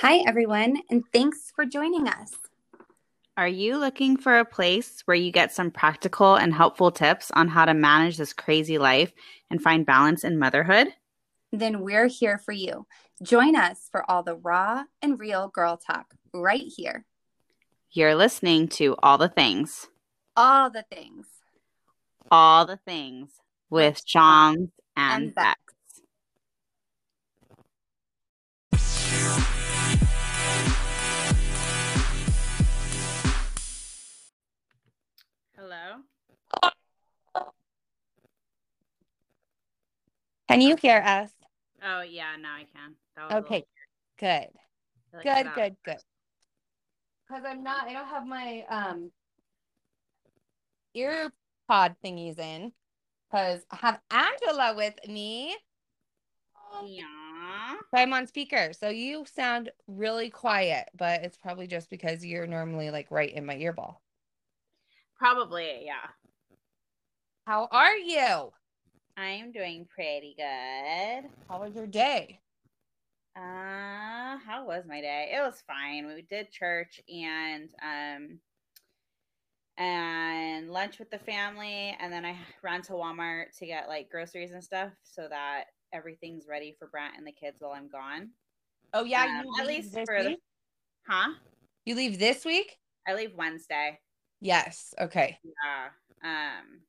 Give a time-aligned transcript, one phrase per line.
[0.00, 2.32] Hi, everyone, and thanks for joining us.
[3.36, 7.48] Are you looking for a place where you get some practical and helpful tips on
[7.48, 9.12] how to manage this crazy life
[9.50, 10.86] and find balance in motherhood?
[11.50, 12.86] Then we're here for you.
[13.24, 17.04] Join us for all the raw and real girl talk right here.
[17.90, 19.88] You're listening to All the Things.
[20.36, 21.26] All the things.
[22.30, 23.30] All the Things
[23.68, 25.58] with Shams and, And Bex.
[35.70, 36.00] Hello?
[40.48, 41.30] Can you hear us?
[41.84, 42.94] Oh, yeah, now I can.
[43.14, 43.64] That was Okay,
[44.18, 44.48] good,
[45.12, 45.96] like, good, good, good.
[47.28, 49.10] Because I'm not, I don't have my um
[50.94, 51.30] ear
[51.68, 52.72] pod thingies in.
[53.30, 55.54] Because I have Angela with me.
[56.86, 57.74] Yeah.
[57.90, 58.72] So I'm on speaker.
[58.72, 63.44] So you sound really quiet, but it's probably just because you're normally like right in
[63.44, 63.96] my earball.
[65.18, 66.10] Probably, yeah.
[67.44, 68.52] How are you?
[69.16, 71.28] I'm doing pretty good.
[71.48, 72.40] How was your day?
[73.36, 75.32] Uh, how was my day?
[75.34, 76.06] It was fine.
[76.06, 78.38] We did church and um
[79.76, 84.52] and lunch with the family and then I ran to Walmart to get like groceries
[84.52, 88.30] and stuff so that everything's ready for Brant and the kids while I'm gone.
[88.92, 90.36] Oh yeah, Um, you at least for the?
[91.06, 91.34] Huh?
[91.84, 92.76] You leave this week?
[93.06, 93.98] I leave Wednesday.
[94.40, 94.94] Yes.
[95.00, 95.38] Okay.
[95.44, 95.88] Yeah.
[96.22, 96.80] Um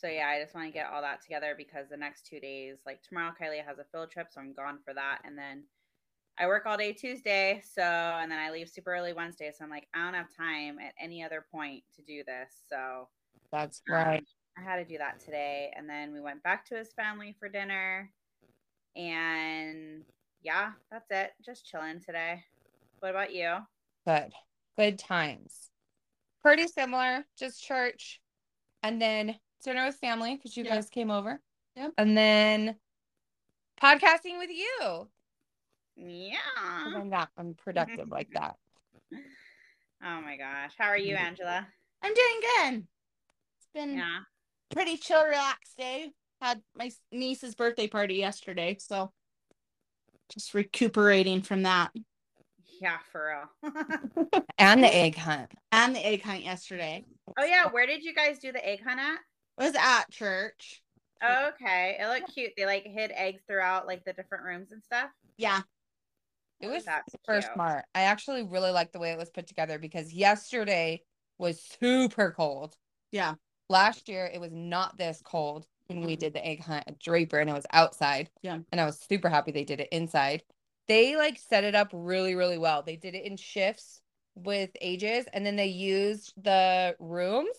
[0.00, 2.78] so yeah, I just want to get all that together because the next two days,
[2.86, 5.18] like tomorrow Kylie has a field trip, so I'm gone for that.
[5.24, 5.64] And then
[6.38, 9.52] I work all day Tuesday, so and then I leave super early Wednesday.
[9.54, 12.50] So I'm like, I don't have time at any other point to do this.
[12.70, 13.08] So
[13.52, 14.24] That's um, right.
[14.56, 15.70] I had to do that today.
[15.76, 18.10] And then we went back to his family for dinner.
[18.96, 20.02] And
[20.42, 21.32] yeah, that's it.
[21.44, 22.42] Just chilling today.
[23.00, 23.56] What about you?
[24.06, 24.32] Good.
[24.78, 25.70] Good times.
[26.42, 28.20] Pretty similar, just church.
[28.82, 30.76] And then dinner with family because you Yeah.
[30.76, 31.40] guys came over.
[31.76, 31.92] Yep.
[31.98, 32.76] And then
[33.80, 35.08] podcasting with you.
[35.96, 36.38] Yeah.
[36.56, 38.56] I'm not I'm productive like that.
[40.02, 40.72] Oh my gosh.
[40.78, 41.26] How are you, mm-hmm.
[41.26, 41.66] Angela?
[42.02, 42.86] I'm doing good.
[43.58, 44.20] It's been Yeah.
[44.70, 46.12] pretty chill, relaxed day.
[46.40, 49.12] Had my niece's birthday party yesterday, so
[50.30, 51.92] just recuperating from that.
[52.80, 54.32] Yeah, for real.
[54.58, 55.50] And the egg hunt.
[55.72, 57.04] And the egg hunt yesterday.
[57.38, 59.18] oh yeah, where did you guys do the egg hunt at?
[59.60, 60.82] was at church.
[61.22, 62.52] Oh, okay, it looked cute.
[62.56, 65.10] They like hid eggs throughout like the different rooms and stuff.
[65.36, 65.60] Yeah.
[66.60, 67.52] It was That's super cute.
[67.54, 67.84] smart.
[67.94, 71.02] I actually really like the way it was put together because yesterday
[71.38, 72.74] was super cold.
[73.12, 73.34] Yeah.
[73.68, 76.20] Last year it was not this cold when we mm-hmm.
[76.20, 78.30] did the egg hunt at Draper and it was outside.
[78.42, 78.58] Yeah.
[78.72, 80.42] And I was super happy they did it inside.
[80.90, 82.82] They like set it up really, really well.
[82.82, 84.02] They did it in shifts
[84.34, 87.56] with ages and then they used the rooms,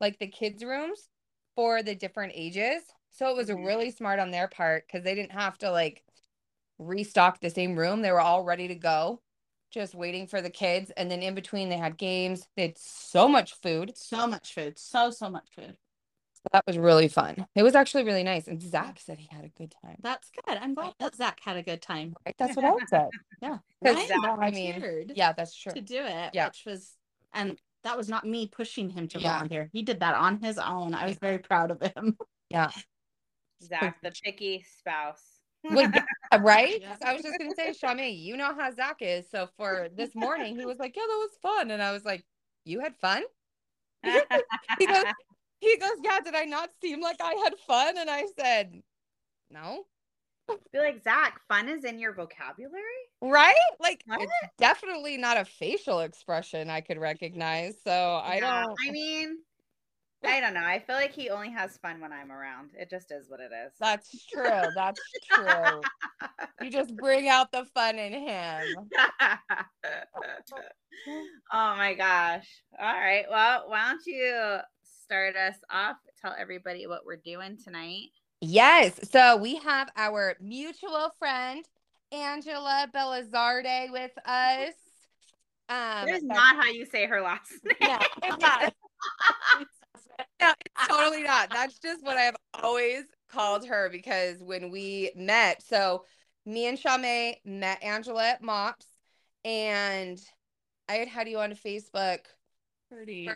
[0.00, 1.08] like the kids' rooms,
[1.56, 2.82] for the different ages.
[3.10, 3.66] So it was Mhm.
[3.66, 6.04] really smart on their part because they didn't have to like
[6.78, 8.02] restock the same room.
[8.02, 9.22] They were all ready to go,
[9.70, 10.90] just waiting for the kids.
[10.96, 12.48] And then in between, they had games.
[12.56, 13.96] They had so much food.
[13.96, 14.78] So much food.
[14.78, 15.78] So, so much food.
[16.52, 17.46] That was really fun.
[17.54, 18.48] It was actually really nice.
[18.48, 19.96] And Zach said he had a good time.
[20.02, 20.58] That's good.
[20.58, 22.14] I'm glad that Zach had a good time.
[22.26, 22.34] Right?
[22.38, 23.08] That's what I said.
[23.40, 23.58] Yeah.
[23.84, 25.72] 'Cause Ryan Zach, I mean, volunteered Yeah, that's true.
[25.72, 26.46] to do it, Yeah.
[26.46, 26.96] which was,
[27.32, 29.34] and that was not me pushing him to Yeah.
[29.34, 29.70] volunteer.
[29.72, 30.94] He did that on his own.
[30.94, 32.16] I was very proud of him.
[32.50, 32.70] Yeah.
[33.62, 35.22] Zach, the picky spouse.
[35.64, 35.96] Would-
[36.32, 36.80] uh, right?
[36.82, 36.96] Yeah.
[37.04, 39.30] I was just gonna say, Shami, you know how Zach is.
[39.30, 42.24] So for this morning, he was like, "Yeah, that was fun," and I was like,
[42.64, 43.22] "You had fun?"
[44.78, 45.04] He goes,
[45.62, 47.96] "He goes, yeah." Did I not seem like I had fun?
[47.96, 48.82] And I said,
[49.50, 49.84] "No."
[50.72, 51.40] Be like Zach.
[51.48, 52.82] Fun is in your vocabulary.
[53.22, 53.54] Right?
[53.80, 54.20] Like What?
[54.20, 57.76] it's definitely not a facial expression I could recognize.
[57.82, 58.76] So I Yeah, don't.
[58.86, 59.38] I mean,
[60.24, 60.64] I don't know.
[60.64, 62.70] I feel like he only has fun when I'm around.
[62.76, 63.72] It just is what it is.
[63.80, 64.60] That's true.
[64.74, 65.00] That's
[65.32, 65.80] true.
[66.60, 68.90] You just bring out the fun in him.
[71.52, 72.46] oh my gosh.
[72.78, 73.24] All right.
[73.30, 74.58] Well, why don't you
[75.12, 75.96] start us off?
[76.22, 78.08] Tell everybody what we're doing tonight.
[78.40, 78.98] Yes.
[79.10, 81.62] So we have our mutual friend
[82.10, 84.72] Angela Belazarde with us.
[85.68, 87.76] Um, That is not how you say her last name.
[87.82, 88.74] No, it's not.
[90.40, 91.50] No, it's totally not.
[91.50, 96.04] That's just what I've always called her because when we met, so
[96.46, 98.86] me and Shame met Angela at MOPS,
[99.44, 100.20] and
[100.88, 102.20] I had had you on Facebook
[102.92, 103.28] Pretty.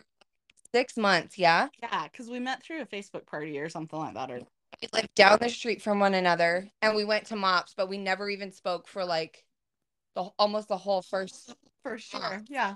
[0.73, 1.37] Six months.
[1.37, 4.29] Yeah, Yeah, because we met through a Facebook party or something like that.
[4.29, 4.41] Or
[4.81, 7.97] we lived down the street from one another, and we went to MOPS, but we
[7.97, 9.45] never even spoke for like
[10.15, 11.55] the almost the whole first.
[11.83, 12.43] For sure.
[12.49, 12.75] Yeah.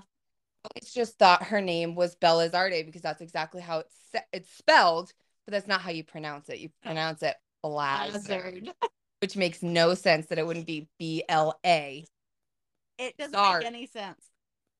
[0.76, 5.12] It's just thought her name was Belizarde because that's exactly how it's it's spelled,
[5.44, 6.58] but that's not how you pronounce it.
[6.58, 8.72] You pronounce it Blazard,
[9.20, 12.04] which makes no sense that it wouldn't be B L A.
[12.98, 13.58] It doesn't Sorry.
[13.60, 14.24] make any sense.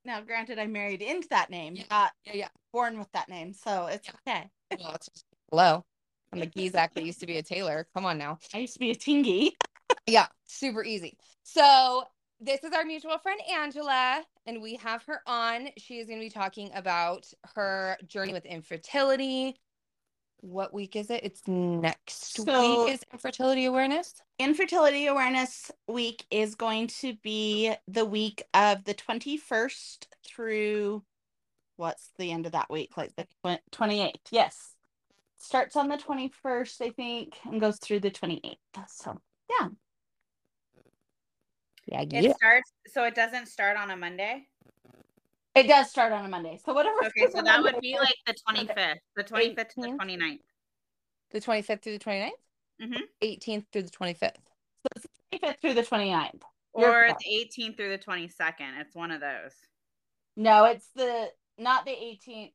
[0.05, 1.85] Now, granted, I married into that name, Yeah.
[1.91, 2.49] not Yeah, yeah.
[2.73, 4.51] born with that name, so it's okay.
[4.79, 5.85] Well, it's just, hello.
[6.33, 7.87] I'm a Giesegh that used to be a tailor.
[7.95, 8.39] Come on now.
[8.55, 9.51] I used to be a tingy.
[10.07, 11.17] Yeah, super easy.
[11.45, 12.05] So
[12.41, 15.69] this is our mutual friend Angela, and we have her on.
[15.77, 19.55] She is going to be talking about her journey with infertility.
[20.43, 21.23] What week is it?
[21.23, 24.21] It's next So- week is infertility awareness.
[24.41, 31.05] Infertility Awareness Week is going to be the week of the 21st through
[31.77, 32.97] what's the end of that week?
[32.97, 33.29] Like the
[33.71, 34.17] 28th.
[34.33, 34.75] Yes.
[35.39, 38.57] Starts on the 21st, I think, and goes through the 28th.
[38.89, 39.69] So, yeah.
[41.87, 44.49] Yeah, It starts, so it doesn't start on a Monday.
[45.55, 46.59] It does start on a Monday.
[46.65, 47.05] So, whatever.
[47.07, 50.41] Okay, so on that would be first- like the 25th, the 25th to the 29th.
[51.31, 52.33] The 25th through the 29th?
[52.81, 53.01] Mhm.
[53.21, 54.39] 18th through the 25th.
[54.83, 55.09] So the
[55.39, 56.43] 25th through the 29th.
[56.77, 57.21] You're Or correct.
[57.21, 58.79] the 18th through the 22nd.
[58.81, 59.55] It's one of those.
[60.37, 62.55] No, it's the not the 18th.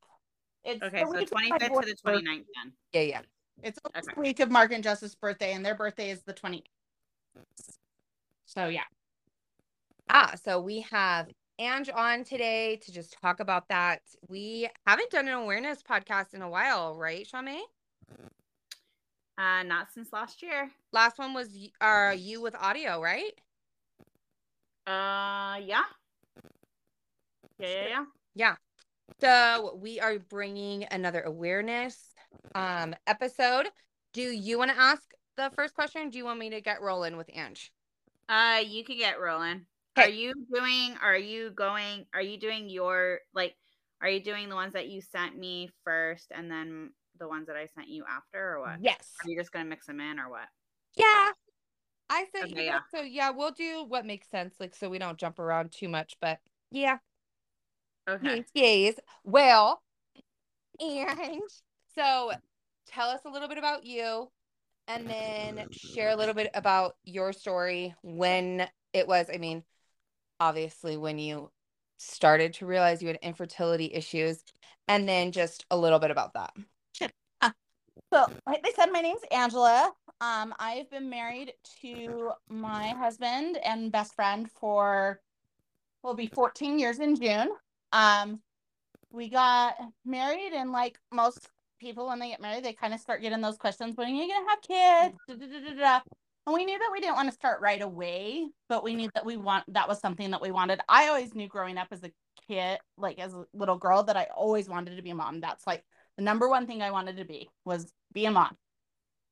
[0.64, 2.10] It's Okay, the so week 25th to the boy's birthday.
[2.26, 2.76] 29th then.
[2.92, 3.22] Yeah, yeah.
[3.62, 4.20] It's the Okay.
[4.20, 6.66] week of Mark and Justice's birthday, and their birthday is the 20th.
[8.44, 8.84] So yeah.
[10.08, 11.28] Ah, so we have
[11.60, 14.02] Ange on today to just talk about that.
[14.28, 17.62] We haven't done an awareness podcast in a while, right, Shame?
[19.36, 20.70] Uh, not since last year.
[20.92, 21.48] Last one was
[21.80, 23.32] uh you with audio, right?
[24.86, 25.82] Uh, yeah.
[27.58, 28.04] Yeah, yeah, yeah.
[28.34, 28.54] Yeah.
[29.20, 32.14] So we are bringing another awareness
[32.54, 33.68] um episode.
[34.12, 35.02] Do you want to ask
[35.36, 36.10] the first question?
[36.10, 37.72] Do you want me to get rolling with Ange?
[38.28, 39.66] Uh, you can get rolling.
[39.98, 40.96] Are you doing?
[41.02, 42.06] Are you going?
[42.14, 43.56] Are you doing your like?
[44.00, 47.56] Are you doing the ones that you sent me first, and then the ones that
[47.56, 48.78] I sent you after, or what?
[48.80, 49.12] Yes.
[49.24, 50.48] Are you just gonna mix them in, or what?
[50.96, 51.32] Yeah.
[52.10, 52.80] I said Okay, yeah.
[52.94, 56.16] So yeah, we'll do what makes sense, like so we don't jump around too much.
[56.20, 56.38] But
[56.70, 56.98] yeah.
[58.08, 58.44] Okay.
[58.54, 58.94] Yes.
[59.24, 59.82] Well,
[60.80, 61.42] and
[61.94, 62.32] so
[62.86, 64.30] tell us a little bit about you
[64.86, 69.62] and then share a little bit about your story when it was, I mean,
[70.40, 71.50] obviously when you
[71.98, 74.42] started to realize you had infertility issues
[74.86, 76.52] and then just a little bit about that.
[78.12, 79.92] So, like they said, my name's Angela.
[80.20, 81.52] Um, I've been married
[81.82, 85.20] to my husband and best friend for
[86.02, 87.50] will be 14 years in June.
[87.92, 88.40] Um,
[89.10, 89.74] we got
[90.06, 91.48] married, and like most
[91.78, 94.28] people, when they get married, they kind of start getting those questions: When are you
[94.28, 95.18] gonna have kids?
[95.28, 96.00] Da, da, da.
[96.48, 99.26] And we knew that we didn't want to start right away, but we knew that
[99.26, 100.80] we want that was something that we wanted.
[100.88, 102.10] I always knew growing up as a
[102.48, 105.40] kid, like as a little girl, that I always wanted to be a mom.
[105.40, 105.84] That's like
[106.16, 108.56] the number one thing I wanted to be was be a mom.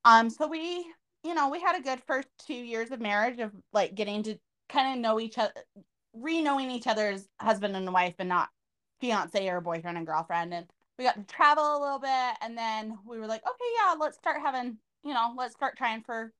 [0.04, 0.84] Um, so we,
[1.24, 4.38] you know, we had a good first two years of marriage of like getting to
[4.68, 5.54] kind of know each other,
[6.12, 8.50] re-knowing each other's husband and wife, and not
[9.00, 10.52] fiance or boyfriend and girlfriend.
[10.52, 10.66] And
[10.98, 14.18] we got to travel a little bit, and then we were like, okay, yeah, let's
[14.18, 16.30] start having, you know, let's start trying for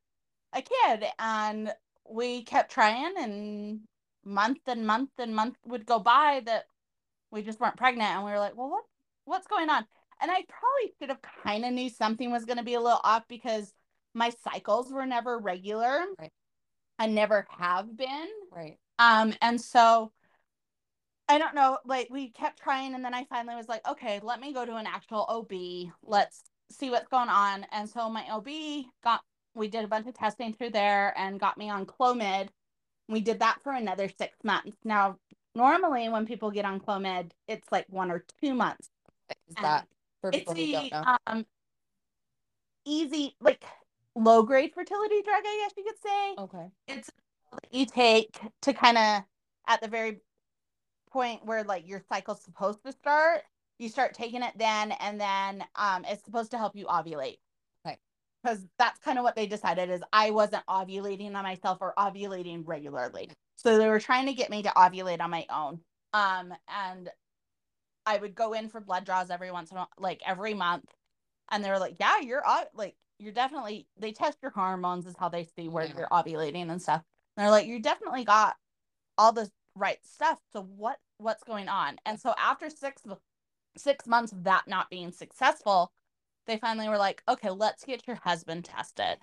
[0.53, 1.05] a kid.
[1.19, 1.73] And
[2.09, 3.81] we kept trying, and
[4.25, 6.65] month and month and month would go by that
[7.31, 8.85] we just weren't pregnant, and we were like, well, what,
[9.25, 9.85] what's going on?
[10.21, 13.01] And I probably should have kind of knew something was going to be a little
[13.05, 13.73] off because
[14.15, 16.05] my cycles were never regular.
[16.19, 16.33] Right.
[16.99, 18.29] I never have been.
[18.51, 18.79] Right.
[18.99, 20.13] Um, and so
[21.29, 24.41] I don't know, like we kept trying, and then I finally was like, okay, let
[24.41, 25.91] me go to an actual OB.
[26.03, 27.67] Let's see what's going on.
[27.73, 29.21] And so my OB got
[29.57, 32.49] we did a bunch of testing through there and got me on Clomid.
[33.09, 34.77] We did that for another six months.
[34.85, 35.19] Now,
[35.55, 38.91] normally when people get on Clomid, it's like one or two months.
[39.49, 39.87] Is that
[40.21, 41.05] for It's people who don't know?
[41.27, 41.47] um
[42.85, 43.65] easy, like
[44.15, 46.71] low grade fertility drug, I guess you could say Okay.
[46.89, 47.11] it's
[47.73, 49.23] you take to kind of
[49.67, 50.21] at the very
[51.11, 53.43] point where like your cycle's supposed to start
[53.79, 57.39] you start taking it then and then um it's supposed to help you ovulate.
[58.47, 62.63] Because that's kind of what they decided is i wasn't ovulating on myself or ovulating
[62.65, 63.31] regularly.
[63.57, 65.81] So they were trying to get me to ovulate on my own.
[66.13, 67.11] Um and
[68.05, 70.85] i would go in for blood draws every once in a while, like every month.
[71.51, 72.43] And they were like yeah you're
[72.75, 75.95] like you're definitely they test your hormones is how they see where Yeah.
[75.99, 77.03] you're ovulating and stuff.
[77.37, 78.57] And they're like you definitely got
[79.19, 80.39] all the right stuff.
[80.53, 81.99] So what what's going on?
[82.07, 83.03] And so after six
[83.77, 85.91] six months of that not being successful
[86.47, 89.19] they finally were like okay let's get your husband tested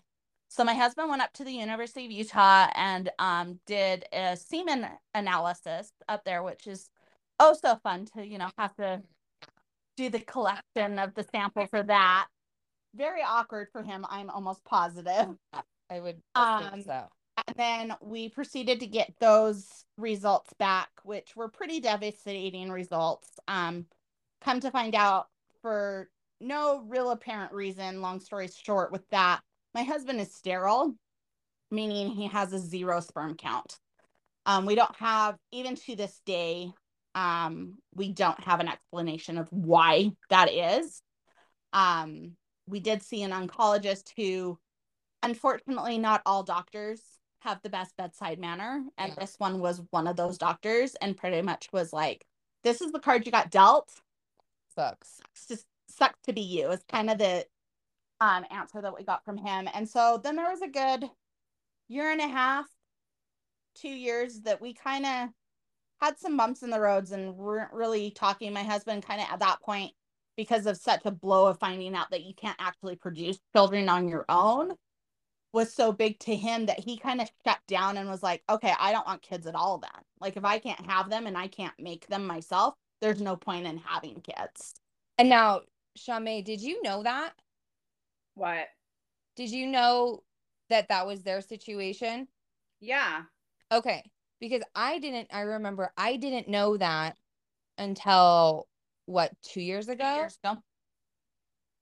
[0.50, 4.88] So my husband went up to the University of Utah and um, did a semen
[5.15, 6.89] analysis up there, which is
[7.39, 9.01] oh so fun to you know have to
[9.98, 12.27] do the collection of the sample for that.
[12.96, 14.06] Very awkward for him.
[14.10, 15.36] I'm almost positive.
[15.89, 17.08] I would Um, so.
[17.48, 23.30] And then we proceeded to get those results back, which were pretty devastating results.
[23.48, 23.88] Um,
[24.42, 25.27] come to find out,
[25.62, 26.10] for
[26.40, 29.42] no real apparent reason, long story short, with that,
[29.74, 30.94] my husband is sterile,
[31.72, 33.80] meaning he has a zero sperm count.
[34.46, 36.72] Um, we don't have, even to this day,
[37.16, 41.02] um, we don't have an explanation of why that is.
[41.72, 42.36] Um,
[42.68, 44.60] we did see an oncologist who,
[45.22, 47.02] unfortunately, not all doctors
[47.40, 48.84] have the best bedside manner.
[48.98, 49.20] And Yeah.
[49.20, 52.25] this one was one of those doctors and pretty much was like,
[52.63, 53.92] this is the card you got dealt.
[54.75, 55.20] Sucks.
[55.34, 56.69] It's just sucks to be you.
[56.71, 57.45] is kind of the
[58.21, 59.67] um answer that we got from him.
[59.73, 61.09] And so then there was a good
[61.88, 62.65] year and a half,
[63.75, 65.29] two years that we kind of
[66.01, 68.53] had some bumps in the roads and weren't really talking.
[68.53, 69.91] My husband kind of at that point,
[70.35, 74.07] because of such a blow of finding out that you can't actually produce children on
[74.09, 74.73] your own,
[75.53, 78.73] was so big to him that he kind of shut down and was like, okay,
[78.79, 80.03] I don't want kids at all then.
[80.19, 83.67] Like if I can't have them and I can't make them myself, there's no point
[83.67, 84.73] in having kids.
[85.17, 85.62] And now,
[85.95, 87.33] Shame, did you know that?
[88.35, 88.67] What?
[89.35, 90.23] Did you know
[90.69, 92.27] that that was their situation?
[92.79, 93.23] Yeah.
[93.71, 94.03] Okay,
[94.39, 95.29] because I didn't.
[95.31, 97.17] I remember I didn't know that
[97.77, 98.67] until
[99.05, 100.15] what two years Two ago.
[100.15, 100.57] years ago.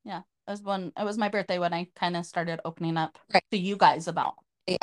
[0.03, 0.21] Yeah.
[0.47, 3.43] It was when it was my birthday when I kind of started opening up Right.
[3.51, 4.77] to you guys about Yeah.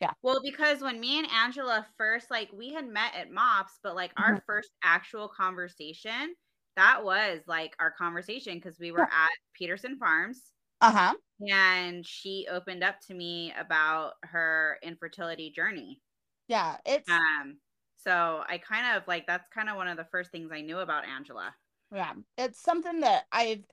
[0.00, 0.12] Yeah.
[0.22, 4.12] Well, because when me and Angela first like we had met at MOPS, but like
[4.16, 4.44] our mm-hmm.
[4.46, 6.34] first actual conversation,
[6.76, 10.40] that was like our conversation because we were at Peterson Farms
[10.80, 11.14] uh-huh.
[11.48, 16.00] and she opened up to me about her infertility journey.
[16.48, 16.76] Yeah.
[16.84, 17.58] It's Um,
[18.04, 20.78] so I kind of like that's kind of one of the first things I knew
[20.78, 21.54] about Angela.
[21.92, 23.64] Yeah, it's something that I've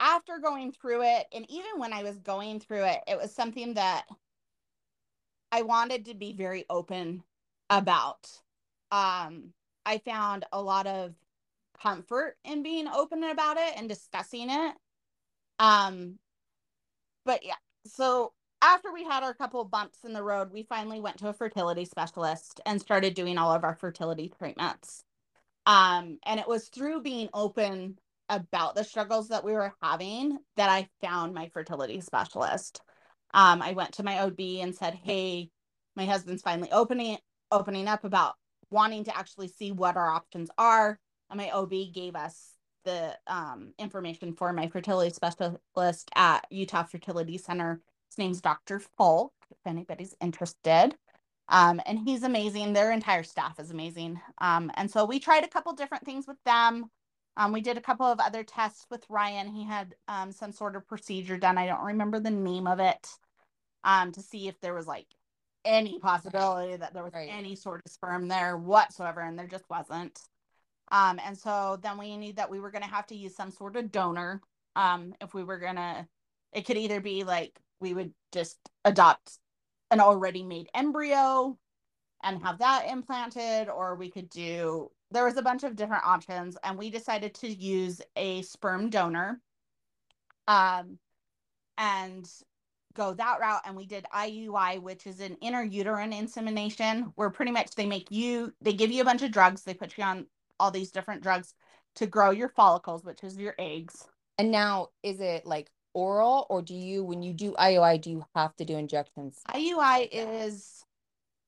[0.00, 3.74] after going through it, and even when I was going through it, it was something
[3.74, 4.04] that
[5.52, 7.22] I wanted to be very open
[7.70, 8.26] about.
[8.90, 9.52] Um,
[9.86, 11.14] I found a lot of
[11.82, 14.74] comfort in being open about it and discussing it.
[15.58, 16.18] Um,
[17.24, 17.54] but yeah,
[17.86, 21.28] so after we had our couple of bumps in the road, we finally went to
[21.28, 25.04] a fertility specialist and started doing all of our fertility treatments.
[25.66, 27.98] Um, and it was through being open
[28.28, 32.80] about the struggles that we were having that I found my fertility specialist.
[33.34, 35.50] Um, I went to my OB and said, "Hey,
[35.96, 37.18] my husband's finally opening
[37.50, 38.34] opening up about
[38.70, 40.98] wanting to actually see what our options are."
[41.34, 42.50] My OB gave us
[42.84, 47.80] the um, information for my fertility specialist at Utah Fertility Center.
[48.10, 48.80] His name's Dr.
[48.98, 50.94] Folk, if anybody's interested.
[51.48, 52.72] Um, and he's amazing.
[52.72, 54.20] Their entire staff is amazing.
[54.38, 56.86] Um, and so we tried a couple different things with them.
[57.36, 59.48] Um, we did a couple of other tests with Ryan.
[59.48, 61.56] He had um, some sort of procedure done.
[61.56, 63.08] I don't remember the name of it.
[63.84, 65.08] Um, to see if there was like
[65.64, 67.28] any possibility that there was Right.
[67.32, 70.20] any sort of sperm there whatsoever, and there just wasn't.
[70.92, 73.50] Um, and so then we knew that we were going to have to use some
[73.50, 74.42] sort of donor.
[74.76, 76.06] Um, if we were going to,
[76.52, 79.38] it could either be like we would just adopt
[79.90, 81.58] an already made embryo
[82.22, 86.56] and have that implanted, or we could do, there was a bunch of different options,
[86.62, 89.40] and we decided to use a sperm donor.
[90.46, 90.98] Um,
[91.78, 92.28] and
[92.94, 97.74] go that route and we did IUI which is an intrauterine insemination where pretty much
[97.74, 100.26] they make you they give you a bunch of drugs they put you on
[100.62, 101.54] all these different drugs
[101.96, 104.06] to grow your follicles which is your eggs
[104.38, 108.24] And now, is it like oral, or do you, when you do IUI, do you
[108.34, 109.42] have to do injections?
[109.48, 110.84] IUI is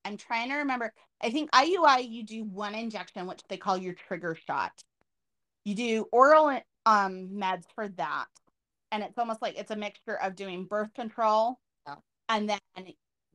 [0.05, 0.93] I'm trying to remember
[1.23, 4.73] I think IUI you do one injection which they call your trigger shot
[5.65, 8.27] you do oral um meds for that
[8.93, 11.97] and it's almost like it's a mixture of doing birth control Yeah.
[12.29, 12.59] and then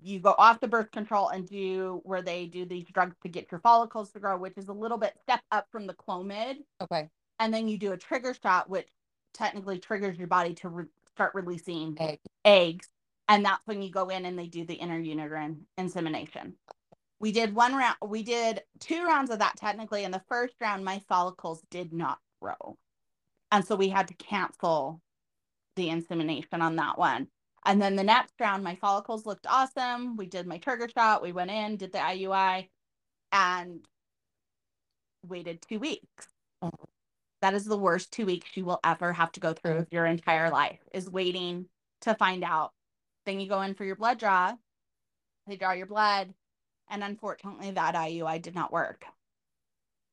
[0.01, 3.51] you go off the birth control and do where they do these drugs to get
[3.51, 6.57] your follicles to grow which is a little bit step up from the clomid.
[6.81, 7.09] Okay.
[7.39, 8.87] and then you do a trigger shot which
[9.33, 12.19] technically triggers your body to re- start releasing Egg.
[12.45, 12.87] eggs.
[13.27, 16.55] And that's when you go in and they do the intrauterine insemination.
[17.19, 20.03] We did one round we did two rounds of that technically.
[20.03, 22.77] In the first round my follicles did not grow.
[23.51, 25.01] And so we had to cancel
[25.75, 27.27] the insemination on that one
[27.65, 31.31] and then the next round my follicles looked awesome we did my trigger shot we
[31.31, 32.67] went in did the iui
[33.31, 33.85] and
[35.27, 36.27] waited two weeks
[36.61, 36.71] Oh.
[37.41, 40.49] that is the worst two weeks you will ever have to go through your entire
[40.49, 41.67] life is waiting
[42.01, 42.71] to find out
[43.29, 44.53] then you go in for your blood draw.
[45.45, 46.33] They draw your blood,
[46.89, 49.05] and unfortunately, that IUI did not work.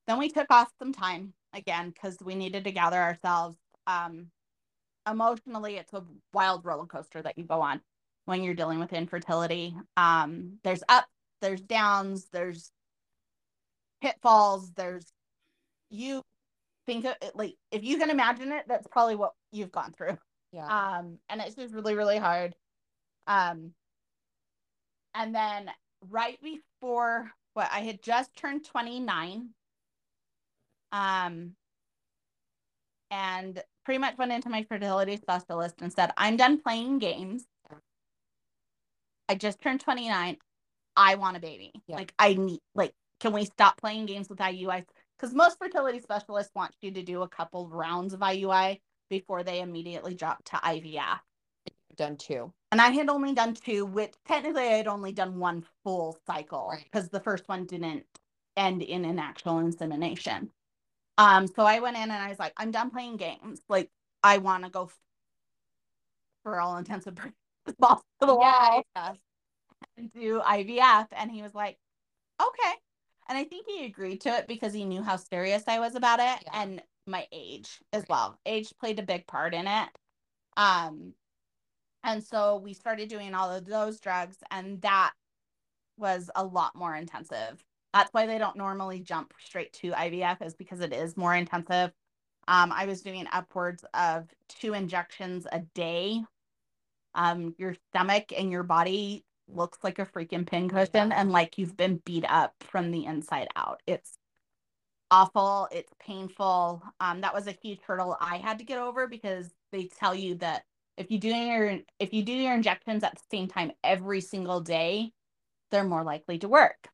[0.06, 3.56] Then we took off some time again because we needed to gather ourselves.
[3.86, 4.30] Um,
[5.08, 7.80] emotionally, it's a wild roller coaster that you go on
[8.24, 9.74] when you're dealing with infertility.
[9.96, 11.06] Um, there's up,
[11.40, 12.70] there's downs, there's
[14.02, 15.06] pitfalls, there's
[15.90, 16.22] you
[16.86, 20.18] think of it like if you can imagine it, that's probably what you've gone through.
[20.52, 20.66] Yeah.
[20.66, 22.54] Um, and it's just really, really hard.
[23.26, 23.72] Um,
[25.14, 25.70] and then
[26.08, 29.50] right before what I had just turned 29.
[30.92, 31.52] Um,
[33.10, 37.44] and pretty much went into my fertility specialist and said, I'm done playing games.
[39.28, 40.36] I just turned 29.
[40.96, 41.72] I want a baby.
[41.86, 41.96] Yeah.
[41.96, 44.84] Like, I need, like, can we stop playing games with IUI?
[45.16, 49.60] Because most fertility specialists want you to do a couple rounds of IUI before they
[49.60, 51.20] immediately drop to IVF.
[51.96, 52.52] Done two.
[52.72, 56.70] And I had only done two, which technically I had only done one full cycle
[56.72, 56.82] Right.
[56.84, 58.04] because the first one didn't
[58.56, 60.50] end in an actual insemination.
[61.18, 63.60] Um, so I went in and I was like, I'm done playing games.
[63.68, 63.90] Like,
[64.22, 64.90] I want to go
[66.42, 67.34] for all intents and purposes,
[67.78, 69.14] balls to the wall Yeah.
[69.96, 71.08] and do IVF.
[71.12, 71.78] And he was like,
[72.40, 72.72] okay.
[73.28, 76.20] And I think he agreed to it because he knew how serious I was about
[76.20, 76.60] it Yeah.
[76.62, 78.10] and my age as Right.
[78.10, 78.38] well.
[78.46, 79.88] Age played a big part in it.
[80.56, 81.14] Um,
[82.04, 85.12] and so we started doing all of those drugs, and that
[85.96, 87.64] was a lot more intensive.
[87.96, 91.92] That's why they don't normally jump straight to IVF, is because it is more intensive.
[92.46, 96.22] Um, I was doing upwards of two injections a day.
[97.14, 102.02] Um, your stomach and your body looks like a freaking pincushion, and like you've been
[102.04, 103.82] beat up from the inside out.
[103.86, 104.18] It's
[105.10, 105.66] awful.
[105.72, 106.82] It's painful.
[107.00, 110.34] Um, that was a huge hurdle I had to get over because they tell you
[110.34, 110.64] that
[110.98, 114.60] if you do your if you do your injections at the same time every single
[114.60, 115.12] day,
[115.70, 116.90] they're more likely to work.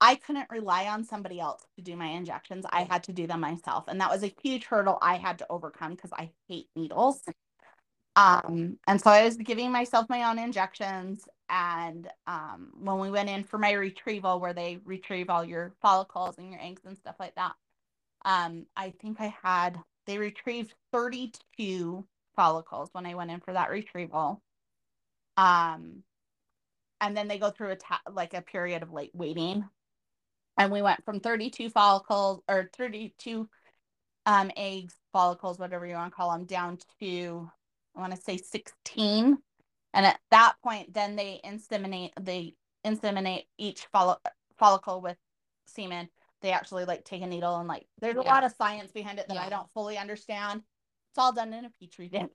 [0.00, 2.64] I couldn't rely on somebody else to do my injections.
[2.70, 5.46] I had to do them myself, and that was a huge hurdle I had to
[5.50, 7.22] overcome because I hate needles.
[8.16, 11.28] Um, and so I was giving myself my own injections.
[11.48, 16.36] And um, when we went in for my retrieval, where they retrieve all your follicles
[16.38, 17.52] and your eggs and stuff like that,
[18.24, 23.70] um, I think I had they retrieved 32 follicles when I went in for that
[23.70, 24.42] retrieval.
[25.36, 26.02] Um,
[27.00, 29.64] and then they go through a ta- like a period of like waiting,
[30.58, 33.48] and we went from 32 follicles or 32
[34.26, 37.50] um eggs, follicles, whatever you want to call them, down to
[37.96, 39.38] I want to say 16.
[39.94, 44.18] And at that point, then they inseminate they inseminate each folli-
[44.58, 45.16] follicle with
[45.66, 46.08] semen.
[46.42, 48.34] They actually like take a needle and like there's a Yeah.
[48.34, 50.62] lot of science behind it that I don't fully understand.
[51.10, 52.28] It's all done in a petri dish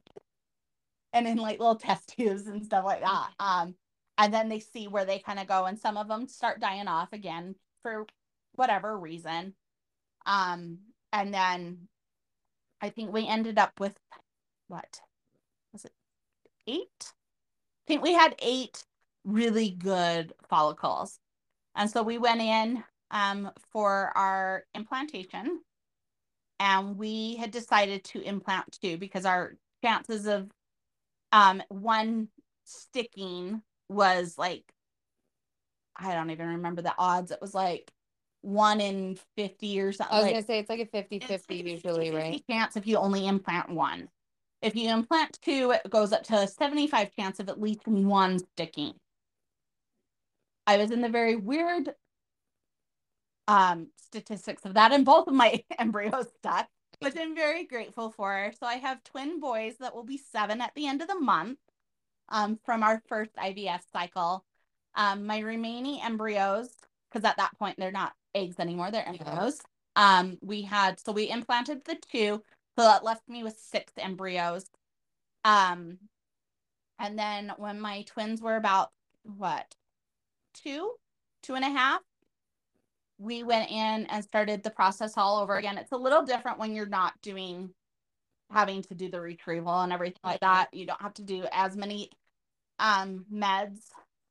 [1.13, 3.29] and in like little test tubes and stuff like that.
[3.39, 3.75] Um,
[4.17, 6.87] and then they see where they kind of go, and some of them start dying
[6.87, 8.05] off again for
[8.55, 9.53] whatever reason.
[10.25, 10.79] Um,
[11.11, 11.87] and then
[12.81, 13.95] I think we ended up with
[14.67, 14.99] what
[15.71, 15.93] was it
[16.67, 16.89] eight?
[17.03, 18.83] I think we had eight
[19.23, 21.19] really good follicles.
[21.75, 25.61] And so we went in um, for our implantation
[26.59, 30.49] and we had decided to implant two because our chances of
[31.31, 32.29] um, one
[32.63, 34.63] sticking was like,
[35.95, 37.31] I don't even remember the odds.
[37.31, 37.91] It was like
[38.41, 40.15] one in 50 or something.
[40.15, 42.43] I was like, gonna say it's like a 50 50 like usually, 50-50 right?
[42.49, 44.09] chance if you only implant one.
[44.61, 48.39] If you implant two, it goes up to a 75 chance of at least one
[48.39, 48.93] sticking.
[50.65, 51.93] I was in the very weird
[53.47, 56.67] um statistics of that, and both of my embryos stuck,
[56.99, 58.51] which I'm very grateful for.
[58.59, 61.59] So I have twin boys that will be seven at the end of the month
[62.29, 64.45] um, from our first IVF cycle.
[64.95, 66.69] Um, my remaining embryos,
[67.11, 69.61] because at that point they're not eggs anymore, they're embryos.
[69.95, 72.43] Um, we had so we implanted the two,
[72.77, 74.65] so that left me with six embryos.
[75.43, 75.97] Um,
[76.99, 78.91] and then when my twins were about
[79.23, 79.75] what
[80.53, 80.91] two,
[81.41, 82.01] two and a half,
[83.17, 85.77] we went in and started the process all over again.
[85.77, 87.73] It's a little different when you're not doing
[88.51, 90.73] having to do the retrieval and everything like that.
[90.73, 92.11] You don't have to do as many
[92.79, 93.79] um meds.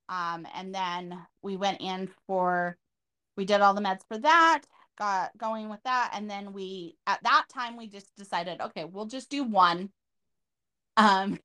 [0.08, 2.76] Um, and then we went in for
[3.36, 4.62] we did all the meds for that,
[4.98, 9.06] got going with that, and then we at that time we just decided, okay, we'll
[9.06, 9.90] just do one.
[10.96, 11.38] Um,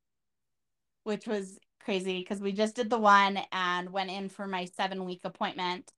[1.07, 5.05] which was crazy because we just did the one and went in for my seven
[5.05, 5.89] week appointment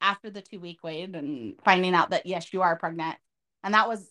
[0.00, 3.16] after the two week wait and finding out that yes, you are pregnant.
[3.62, 4.10] And that was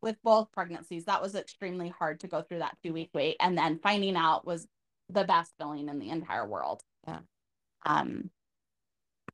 [0.00, 3.36] with both pregnancies, that was extremely hard to go through that two week wait.
[3.40, 4.68] And then finding out was
[5.08, 6.82] the best feeling in the entire world.
[7.06, 7.20] Yeah.
[7.84, 8.30] Um,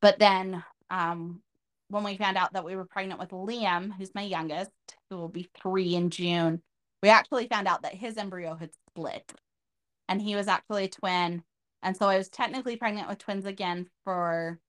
[0.01, 1.41] but then um,
[1.89, 4.71] when we found out that we were pregnant with Liam, who's my youngest,
[5.09, 6.61] who will be three in June,
[7.01, 9.31] we actually found out that his embryo had split
[10.07, 11.43] and he was actually a twin.
[11.81, 14.59] And so I was technically pregnant with twins again for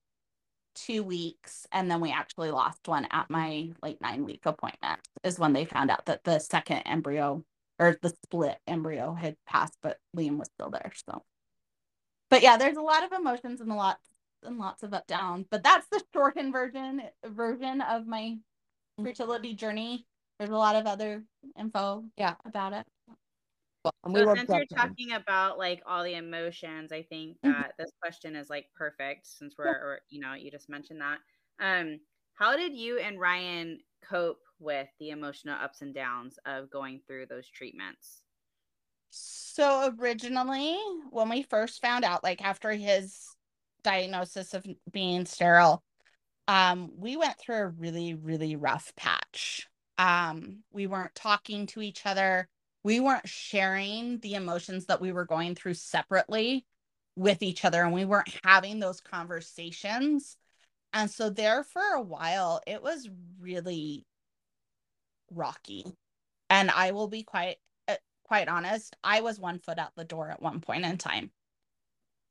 [0.75, 1.67] two weeks.
[1.71, 5.65] And then we actually lost one at my like nine week appointment, is when they
[5.65, 7.43] found out that the second embryo
[7.81, 10.91] or the split embryo had passed, but Liam was still there.
[11.09, 11.23] So,
[12.29, 13.97] but yeah, there's a lot of emotions and a lot
[14.43, 15.45] and lots of up down.
[15.49, 18.37] But that's the shortened version version of my
[19.03, 20.05] fertility journey.
[20.37, 21.23] There's a lot of other
[21.57, 22.35] info Yeah.
[22.45, 22.85] about it.
[23.83, 24.77] Well, So since you're joking.
[24.77, 29.55] talking about like all the emotions, I think that this question is like perfect since
[29.57, 31.17] we're, or, you know, you just mentioned that.
[31.59, 31.99] Um,
[32.35, 37.25] how did you and Ryan cope with the emotional ups and downs of going through
[37.25, 38.21] those treatments?
[39.09, 40.77] So originally,
[41.09, 43.27] when we first found out, like after his
[43.83, 45.83] diagnosis of being sterile,
[46.47, 49.67] um, we went through a really, really rough patch.
[49.97, 52.47] Um, we weren't talking to each other.
[52.83, 56.65] We weren't sharing the emotions that we were going through separately
[57.15, 60.37] with each other, and we weren't having those conversations.
[60.93, 64.05] And so there for a while, it was really
[65.31, 65.85] rocky.
[66.49, 70.29] And I will be quite uh, quite honest, I was one foot out the door
[70.29, 71.31] at one point in time.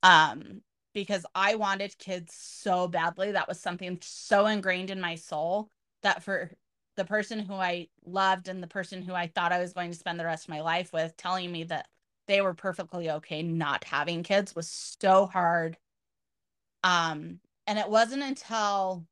[0.03, 0.61] Um,
[0.93, 3.31] because I wanted kids so badly.
[3.31, 5.69] That was something so ingrained in my soul
[6.03, 6.51] that for
[6.97, 9.97] the person who I loved and the person who I thought I was going to
[9.97, 11.87] spend the rest of my life with telling me that
[12.27, 15.77] they were perfectly okay not having kids was so hard.
[16.83, 19.05] Um, and it wasn't until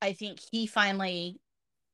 [0.00, 1.38] I think he finally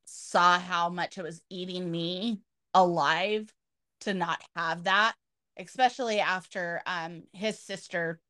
[0.08, 2.40] saw how much it was eating me
[2.74, 3.52] alive
[4.00, 5.14] to not have that
[5.58, 8.20] especially after um his sister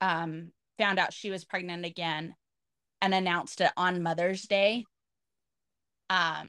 [0.00, 2.34] um found out she was pregnant again
[3.00, 4.84] and announced it on Mother's Day.
[6.10, 6.48] Um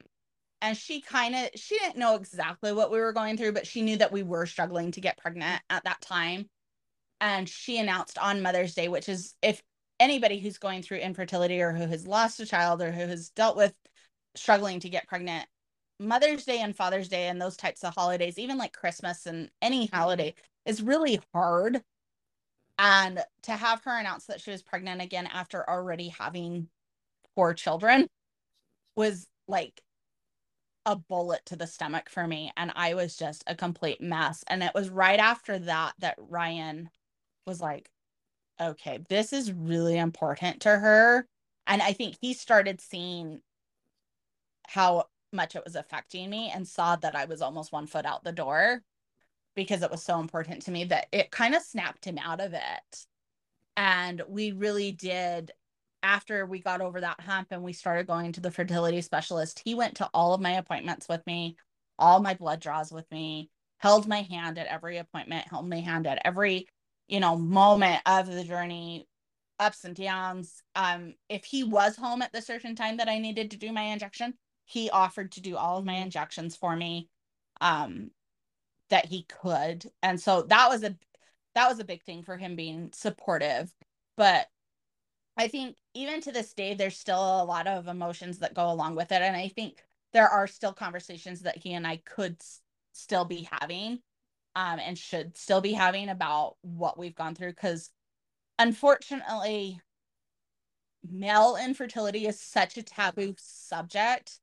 [0.62, 3.82] and she kind of she didn't know exactly what we were going through but she
[3.82, 6.48] knew that we were struggling to get pregnant at that time.
[7.20, 9.62] And she announced on Mother's Day which is if
[10.00, 13.56] anybody who's going through infertility or who has lost a child or who has dealt
[13.56, 13.74] with
[14.36, 15.46] struggling to get pregnant
[15.98, 19.86] mother's day and father's day and those types of holidays even like christmas and any
[19.86, 19.96] mm-hmm.
[19.96, 20.34] holiday
[20.66, 21.80] is really hard.
[22.78, 26.68] And to have her announce that she was pregnant again after already having
[27.34, 28.06] four children
[28.96, 29.80] was like
[30.84, 32.52] a bullet to the stomach for me.
[32.56, 34.44] And i was just a complete mess.
[34.48, 36.90] And it was right after that that ryan
[37.46, 37.88] was like
[38.60, 41.26] okay this is really important to her.
[41.66, 43.40] And i think he started seeing
[44.68, 48.24] how much it was affecting me and saw that I was almost one foot out
[48.24, 48.82] the door
[49.54, 52.54] because it was so important to me that it kind of snapped him out of
[52.54, 53.06] it.
[53.76, 55.52] And we really did,
[56.02, 59.74] after we got over that hump and we started going to the fertility specialist, he
[59.74, 61.56] went to all of my appointments with me,
[61.98, 66.06] all my blood draws with me, held my hand at every appointment, held my hand
[66.06, 66.68] at every,
[67.08, 69.06] you know, moment of the journey,
[69.58, 70.62] ups and downs.
[70.74, 73.82] Um, if he was home at the certain time that I needed to do my
[73.82, 74.34] injection,
[74.66, 77.08] he offered to do all of my injections for me
[77.60, 78.10] um
[78.90, 79.86] that he could.
[80.02, 80.96] And so that was a
[81.54, 83.72] that was a big thing for him being supportive.
[84.16, 84.48] But
[85.38, 88.96] i think even to this day there's still a lot of emotions that go along
[88.96, 89.22] with it.
[89.22, 92.60] And i think there are still conversations that he and i could s-
[92.92, 94.00] still be having
[94.56, 97.50] um and should still be having about what we've gone through.
[97.52, 97.90] Because
[98.58, 99.80] unfortunately
[101.08, 104.40] male infertility is such a taboo subject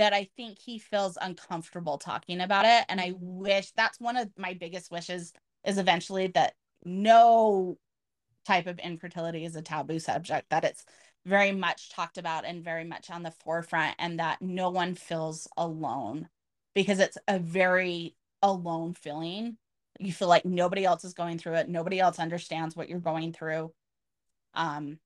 [0.00, 2.86] that I think he feels uncomfortable talking about it.
[2.88, 6.54] And I wish that's one of my biggest wishes is eventually that
[6.86, 7.76] no
[8.46, 10.86] type of infertility is a taboo subject, that it's
[11.26, 15.46] very much talked about and very much on the forefront, and that no one feels
[15.58, 16.30] alone
[16.74, 19.58] because it's a very alone feeling.
[19.98, 23.34] You feel like nobody else is going through it, nobody else understands what you're going
[23.34, 23.70] through.
[24.54, 24.98] Um,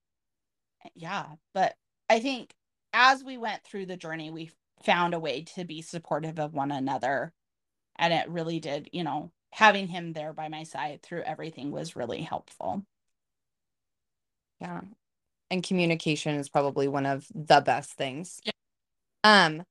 [0.95, 1.75] yeah, but
[2.09, 2.55] I think
[2.93, 6.71] as we went through the journey, we found a way to be supportive of one
[6.73, 7.33] another.
[7.97, 11.97] And it really did, you know, having him there by my side through everything was
[11.97, 12.85] really helpful.
[14.61, 14.81] Yeah.
[15.51, 18.41] And communication is probably one of the best things.
[18.45, 18.53] Yeah.
[19.23, 19.65] Um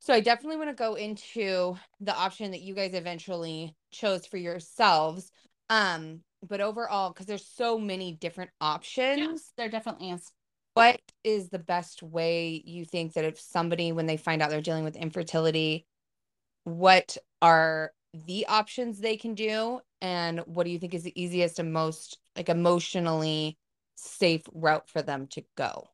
[0.00, 4.38] so I definitely want to go into the option that you guys eventually chose for
[4.38, 5.30] yourselves.
[5.68, 10.32] Um but overall cuz there's so many different options, Yes, there definitely is.
[10.74, 14.60] what is the best way you think that if somebody when they find out they're
[14.60, 15.86] dealing with infertility
[16.64, 17.92] what are
[18.26, 22.18] the options they can do and what do you think is the easiest and most
[22.36, 23.58] like emotionally
[23.94, 25.88] safe route for them to go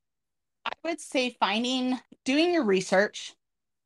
[0.67, 3.35] I would say finding, doing your research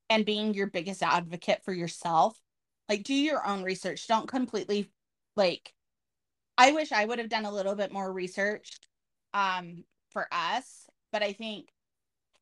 [0.09, 2.41] and being your biggest advocate for yourself.
[2.89, 4.09] Like, do your own research.
[4.09, 4.91] Don't completely,
[5.37, 5.75] like,
[6.57, 8.79] I wish I would have done a little bit more research
[9.35, 11.69] um, for us, but I think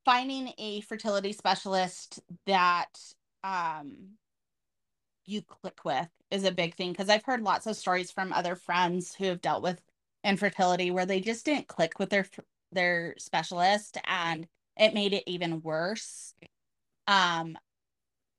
[0.04, 2.88] finding a fertility specialist that
[3.44, 4.16] um,
[5.26, 8.56] you click with is a big thing because I've heard lots of stories from other
[8.56, 9.80] friends who have dealt with
[10.24, 12.26] infertility where they just didn't click with their
[12.72, 16.34] their specialist and it made it even worse.
[17.06, 17.56] Um,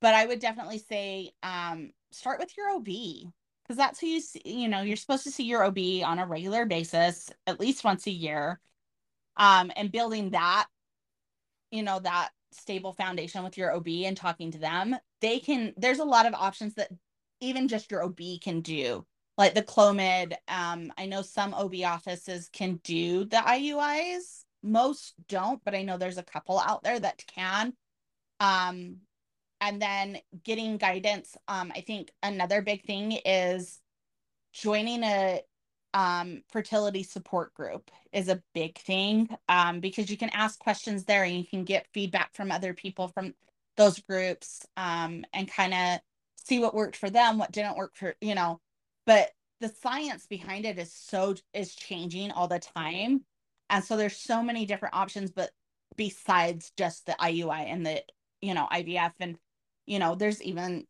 [0.01, 4.41] but I would definitely say um, start with your OB because that's who you see,
[4.45, 8.07] you know, you're supposed to see your OB on a regular basis, at least once
[8.07, 8.59] a year.
[9.39, 10.67] Um, and building that,
[11.71, 15.99] you know, that stable foundation with your OB and talking to them, they can, there's
[15.99, 16.91] a lot of options that
[17.39, 19.06] even just your OB can do
[19.39, 20.34] like the Clomid.
[20.49, 24.43] Um, I know some OB offices can do the IUIs.
[24.62, 27.73] Most don't, but I know there's a couple out there that can.
[28.41, 28.97] Um,
[29.62, 31.38] and then getting guidance.
[31.47, 33.80] Um, I think another big thing is
[34.52, 35.39] joining a
[35.93, 41.23] um, fertility support group is a big thing um, because you can ask questions there
[41.23, 43.34] and you can get feedback from other people from
[43.78, 45.99] those groups um, and kind of
[46.36, 48.60] see what worked for them, what didn't work for, you know,
[49.06, 49.30] but
[49.62, 53.21] the science behind it is so is changing all the time.
[53.69, 55.52] And so there's so many different options but
[55.95, 58.02] besides just the iui and the
[58.41, 59.38] you know ivf and
[59.86, 60.86] you know there's even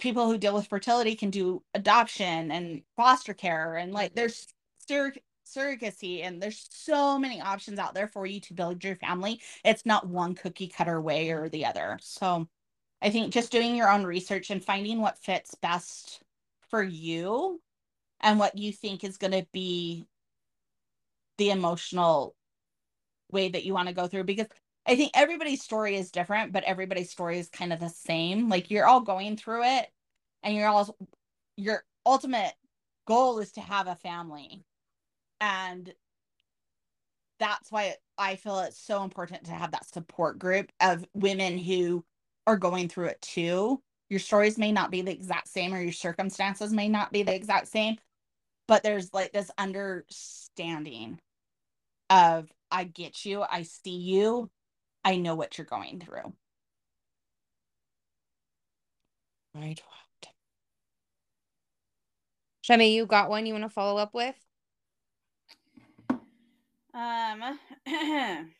[0.00, 4.46] people who deal with fertility can do adoption and foster care and like there's
[4.86, 5.12] sur-
[5.46, 9.40] surrogacy and there's so many options out there for you to build your family.
[9.64, 11.98] It's not one cookie cutter way or the other.
[12.02, 12.48] So
[13.02, 16.20] i think just doing your own research and finding what fits best
[16.68, 17.60] for you
[18.20, 20.04] and what you think is going to be
[21.38, 22.34] the emotional
[23.32, 24.46] way that you want to go through because
[24.90, 28.48] I think everybody's story is different, but everybody's story is kind of the same.
[28.48, 29.88] Like you're all going through it
[30.42, 30.96] and you're all
[31.56, 32.54] your ultimate
[33.06, 34.64] goal is to have a family.
[35.40, 35.94] And
[37.38, 42.04] that's why I feel it's so important to have that support group of women who
[42.48, 43.80] are going through it too.
[44.08, 47.34] Your stories may not be the exact same or your circumstances may not be the
[47.34, 47.96] exact same,
[48.66, 51.20] but there's like this understanding
[52.10, 54.50] of I get you, I see you,
[55.04, 56.34] I know what you're going through.
[59.54, 59.80] Right.
[62.62, 64.36] Shemi, you got one you want to follow up with?
[66.94, 67.58] Um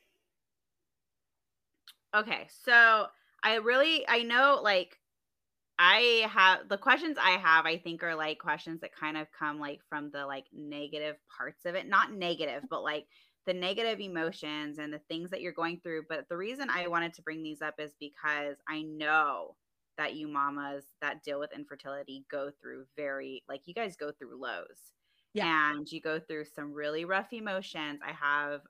[2.16, 3.06] Okay, so
[3.42, 4.98] I really I know like
[5.78, 9.60] I have the questions I have, I think are like questions that kind of come
[9.60, 11.88] like from the like negative parts of it.
[11.88, 13.06] Not negative, but like
[13.46, 16.04] the negative emotions and the things that you're going through.
[16.08, 19.56] But the reason I wanted to bring these up is because I know
[19.96, 24.40] that you mamas that deal with infertility go through very like you guys go through
[24.40, 24.94] lows.
[25.34, 25.72] Yeah.
[25.72, 28.00] And you go through some really rough emotions.
[28.06, 28.62] I have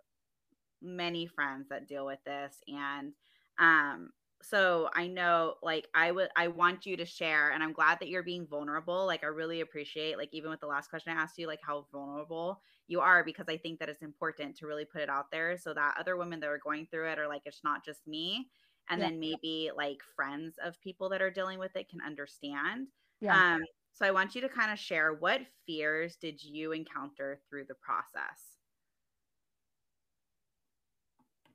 [0.82, 3.12] many friends that deal with this and
[3.58, 4.10] um
[4.42, 8.08] so I know like I would I want you to share and I'm glad that
[8.08, 9.06] you're being vulnerable.
[9.06, 11.86] Like I really appreciate like even with the last question I asked you like how
[11.92, 15.56] vulnerable you are because I think that it's important to really put it out there
[15.56, 18.48] so that other women that are going through it are like it's not just me
[18.90, 19.08] and yeah.
[19.08, 22.88] then maybe like friends of people that are dealing with it can understand.
[23.20, 23.54] Yeah.
[23.54, 27.66] Um so I want you to kind of share what fears did you encounter through
[27.68, 28.42] the process?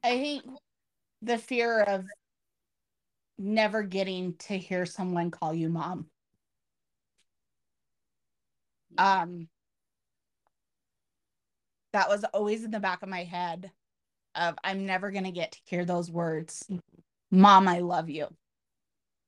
[0.04, 0.44] I think
[1.22, 2.06] the fear of
[3.38, 6.06] never getting to hear someone call you mom.
[8.98, 9.50] Um
[11.96, 13.72] that was always in the back of my head
[14.36, 16.70] of I'm never going to get to hear those words.
[17.32, 18.28] Mom, I love you.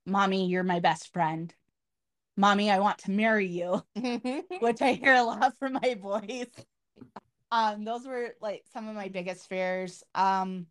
[0.05, 1.53] Mommy, you're my best friend.
[2.35, 3.83] Mommy, I want to marry you,
[4.59, 6.47] which I hear a lot from my boys.
[7.53, 10.03] Um, those were like some of my biggest fears.
[10.13, 10.67] Um,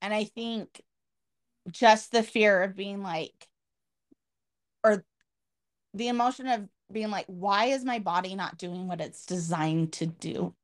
[0.00, 0.80] and I think
[1.70, 3.48] just the fear of being like,
[4.82, 5.04] or
[5.92, 10.06] the emotion of being like, why is my body not doing what it's designed to
[10.06, 10.54] do?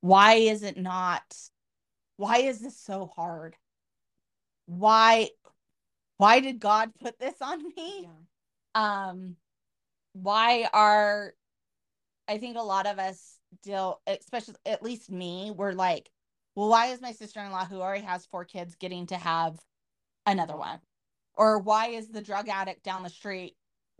[0.00, 1.22] Why is it not?
[2.16, 3.56] Why is this so hard?
[4.66, 5.30] Why
[6.16, 8.08] why did God put this on me?
[8.08, 9.10] Yeah.
[9.10, 9.36] Um
[10.12, 11.34] why are
[12.26, 16.10] I think a lot of us deal especially at least me, we're like,
[16.54, 19.58] well, why is my sister in law, who already has four kids, getting to have
[20.26, 20.80] another one?
[21.38, 23.56] or why is the drug addict down the street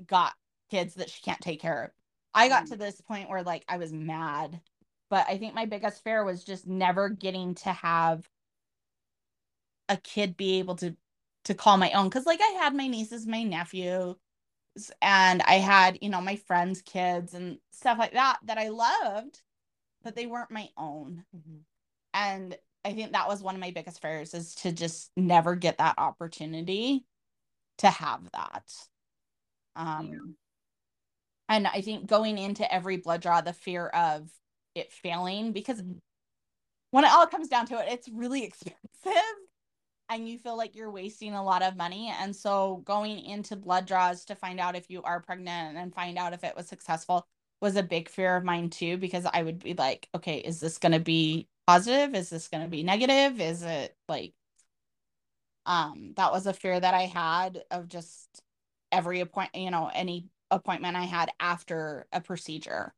[0.07, 0.35] got
[0.71, 1.91] kids that she can't take care of.
[2.35, 2.69] I got Mm.
[2.69, 4.61] to this point where like i was mad
[5.11, 8.29] but i think my biggest fear was just never getting to have
[9.89, 10.97] a kid be able to
[11.45, 12.09] to call my own.
[12.09, 14.15] Because like i had my nieces my nephew
[15.03, 19.43] and i had you know my friends kids and stuff like that that i loved
[20.03, 21.25] but they weren't my own.
[22.15, 25.79] And i think that was one of my biggest fears is to just never get
[25.79, 27.05] that opportunity
[27.79, 28.73] to have that.
[29.77, 30.19] Um Yeah.
[31.49, 34.31] And i think going into every blood draw the fear of
[34.75, 35.83] it failing because
[36.91, 39.23] when it all comes down to it it's really expensive
[40.11, 42.13] and you feel like you're wasting a lot of money.
[42.21, 46.17] And so going into blood draws to find out if you are pregnant and find
[46.17, 47.27] out if it was successful
[47.61, 50.79] was a big fear of mine too because i would be like okay is this
[50.79, 52.15] going to be positive?
[52.15, 53.41] Is this going to be negative?
[53.41, 54.33] Is it like
[55.67, 58.43] um that was a fear that i had of just
[58.91, 62.95] every appointment you know any appointment i had after a procedure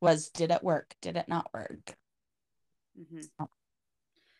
[0.00, 1.96] was did it work did it not work
[2.98, 3.22] Mhm.
[3.38, 3.50] So-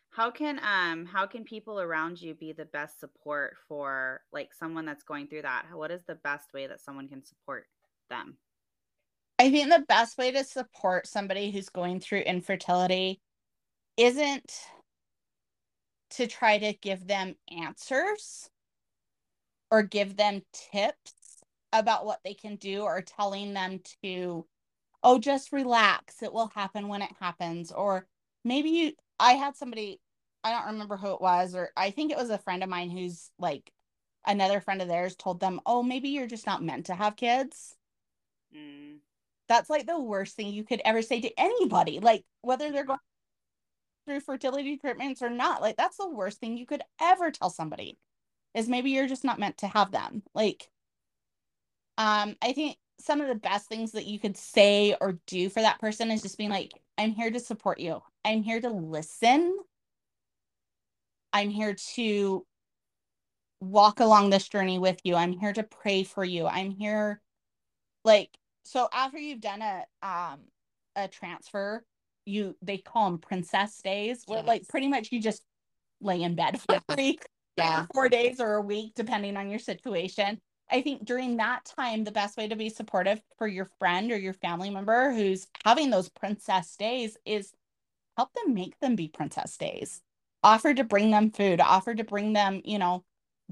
[0.09, 4.85] How can um how can people around you be the best support for like someone
[4.85, 5.67] that's going through that?
[5.71, 7.67] What is the best way that someone can support
[8.09, 8.37] them?
[9.39, 13.21] I think the best way to support somebody who's going through infertility
[13.95, 14.51] isn't
[16.11, 18.49] to try to give them answers
[19.71, 21.13] or give them tips
[21.73, 24.45] about what they can do or telling them to,
[25.03, 26.21] oh, just relax.
[26.23, 27.71] It will happen when it happens.
[27.71, 28.07] Or
[28.43, 29.99] maybe you, I had somebody,
[30.43, 32.89] I don't remember who it was, or I think it was a friend of mine
[32.89, 33.71] who's like
[34.25, 37.75] another friend of theirs told them, oh, maybe you're just not meant to have kids
[38.55, 38.99] Mm,
[39.47, 42.99] that's like the worst thing you could ever say to anybody like whether they're going
[44.05, 47.97] through fertility treatments or not like that's the worst thing you could ever tell somebody
[48.53, 50.69] is maybe you're just not meant to have them like
[52.01, 55.61] um i think some of the best things that you could say or do for
[55.61, 58.01] that person is just being like i'm here to support you.
[58.23, 59.57] I'm here to listen.
[61.33, 62.45] I'm here to
[63.59, 65.15] walk along this journey with you.
[65.15, 66.45] I'm here to pray for you.
[66.45, 67.21] I'm here
[68.03, 68.29] like
[68.63, 70.39] so after you've done a um
[70.95, 71.83] a transfer
[72.25, 75.41] you they call them princess days where like pretty much you just
[76.01, 76.95] lay in bed for Yeah.
[76.95, 77.19] three
[77.57, 77.85] Yeah.
[77.93, 80.39] four days or a week depending on your situation
[80.71, 84.17] i think during that time the best way to be supportive for your friend or
[84.17, 87.53] your family member who's having those princess days is
[88.17, 90.01] help them make them be princess days.
[90.43, 93.03] Offer to bring them food offer to bring them you know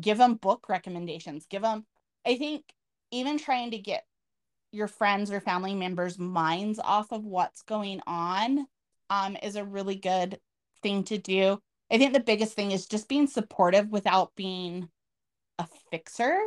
[0.01, 1.85] give them book recommendations give them
[2.25, 2.63] i think
[3.11, 4.05] even trying to get
[4.71, 8.65] your friends or family members minds off of what's going on
[9.11, 10.39] um is a really good
[10.81, 11.59] thing to do.
[11.91, 14.89] I think the biggest thing is just being supportive without being
[15.57, 16.39] a fixer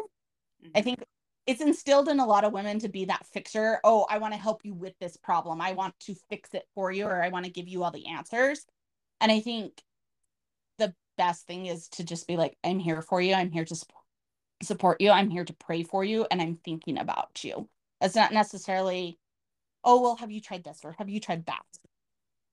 [0.75, 0.83] i mhm.
[0.83, 1.03] think
[1.47, 3.81] it's instilled in a lot of women to be that fixer.
[3.85, 5.61] Oh i want to help you with this problem.
[5.61, 8.07] I want to fix it for you or i want to give you all the
[8.09, 8.65] answers.
[9.21, 9.83] And i think
[10.79, 13.35] the best thing is to just be like i'm here for you.
[13.35, 13.93] I'm here to sup-
[14.63, 15.11] support you.
[15.11, 17.69] I'm here to pray for you and i'm thinking about you.
[18.01, 19.19] It's not necessarily
[19.85, 21.67] oh well have you tried this or have you tried that?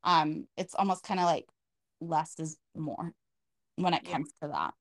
[0.03, 1.47] Um it's almost kind of like
[2.01, 3.13] less is more
[3.77, 4.11] when it Yeah.
[4.11, 4.73] comes to that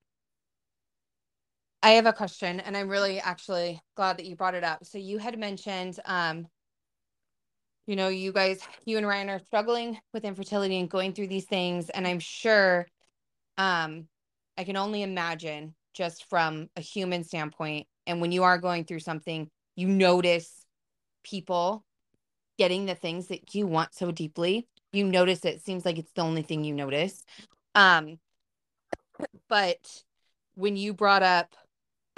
[1.82, 4.84] I have a question, and I'm really actually glad that you brought it up.
[4.84, 6.48] So you had mentioned, um,
[7.86, 11.46] you know, you guys, you and Ryan are struggling with infertility and going through these
[11.46, 12.86] things, and I'm sure,
[13.56, 14.08] um,
[14.56, 19.00] I can only imagine just from a human standpoint, and when you are going through
[19.00, 20.66] something, you notice
[21.22, 21.84] people
[22.58, 24.66] getting the things that you want so deeply.
[24.92, 25.64] You notice it.
[25.64, 27.22] seems like it's the only thing you notice.
[27.74, 28.18] Um,
[29.48, 30.02] but
[30.56, 31.54] when you brought up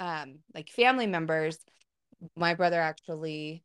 [0.01, 1.57] um like family members
[2.35, 3.63] my brother actually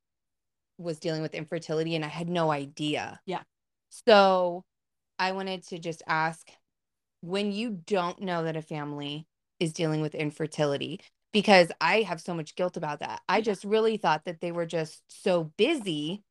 [0.78, 3.18] was dealing with infertility and i had no idea.
[3.26, 3.42] Yeah.
[3.88, 4.62] so
[5.18, 6.48] i wanted to just ask
[7.22, 9.26] when you don't know that a family
[9.58, 11.00] is dealing with infertility
[11.32, 13.22] because i have so much guilt about that.
[13.28, 16.22] I just really thought that they were just so busy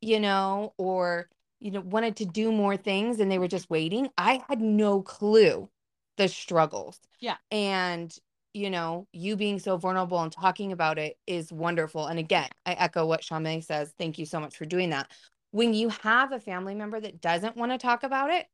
[0.00, 1.28] you know or
[1.58, 4.08] you know wanted to do more things and they were just waiting.
[4.16, 5.68] I had no clue
[6.16, 7.00] the struggles.
[7.20, 7.36] Yeah.
[7.50, 8.16] and
[8.52, 12.06] you know, you being so vulnerable and talking about it is wonderful.
[12.06, 13.92] And again, I echo what Shame says.
[13.98, 15.10] Thank you so much for doing that.
[15.52, 18.46] When you have a family member that doesn't want to talk about it,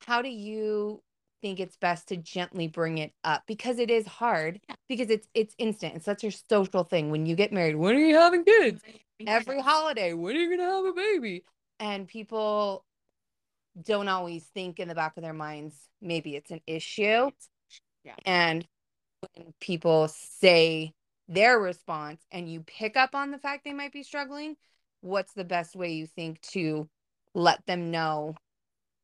[0.00, 1.02] how do you
[1.42, 3.42] think it's best to gently bring it up?
[3.46, 5.96] Because it is hard because it's it's instant.
[5.96, 7.10] It's such a social thing.
[7.10, 8.82] When you get married, when are you having kids?
[9.26, 11.44] Every holiday, when are you gonna have a baby?
[11.78, 12.84] And people
[13.80, 17.30] don't always think in the back of their minds, maybe it's an issue.
[18.04, 18.14] Yeah.
[18.24, 18.66] And
[19.34, 20.92] when people say
[21.28, 24.56] their response and you pick up on the fact they might be struggling,
[25.00, 26.88] what's the best way you think to
[27.34, 28.34] let them know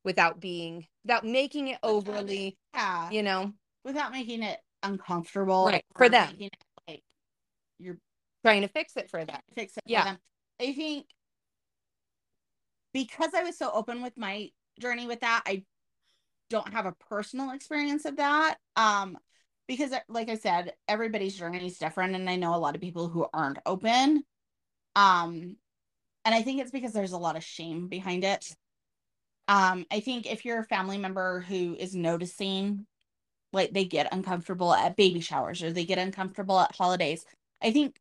[0.05, 3.53] without being without making it overly, yeah, you know,
[3.85, 6.39] without making it uncomfortable Right, for them.
[6.89, 7.03] like
[7.79, 7.99] you're
[8.45, 9.41] trying to fix it for them.
[9.55, 10.03] fix it Yeah.
[10.03, 10.19] for them.
[10.61, 11.07] I think
[12.93, 14.51] because I was so open with my
[14.81, 15.65] journey with that, I
[16.51, 18.57] don't have a personal experience of that.
[18.77, 19.17] Um,
[19.69, 23.09] because like I said, everybody's journey is different, and I know a lot of people
[23.09, 24.25] who aren't open.
[24.95, 25.57] Um,
[26.25, 28.55] and I think it's because there's a lot of shame behind it.
[29.49, 32.87] Um, I think if you're a family member who is noticing
[33.53, 37.25] like they get uncomfortable at baby showers or they get uncomfortable at holidays,
[37.61, 37.99] I think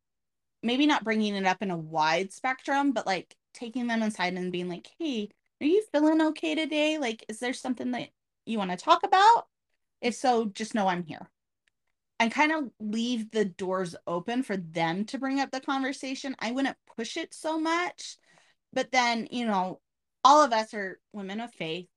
[0.62, 4.52] maybe not bringing it up in a wide spectrum, but like taking them inside and
[4.52, 5.28] being like, hey,
[5.60, 6.98] are you feeling okay today?
[6.98, 8.08] Like, is there something that
[8.46, 9.46] you want to talk about?
[10.00, 11.28] If so, just know I'm here.
[12.22, 16.36] And kind of leave the doors open for them to bring up the conversation.
[16.38, 18.16] I wouldn't push it so much.
[18.72, 19.80] But then, you know,
[20.22, 21.88] all of us are women of faith.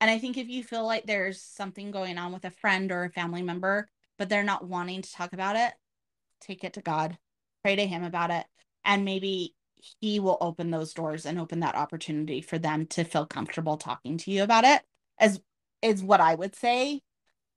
[0.00, 3.02] And I think if you feel like there's something going on with a friend or
[3.02, 5.72] a family member, but they're not wanting to talk about it,
[6.40, 7.18] take it to God,
[7.64, 8.46] pray to Him about it.
[8.84, 9.56] And maybe
[10.00, 14.18] He will open those doors and open that opportunity for them to feel comfortable talking
[14.18, 14.82] to you about it,
[15.18, 15.40] as
[15.82, 17.00] is what I would say.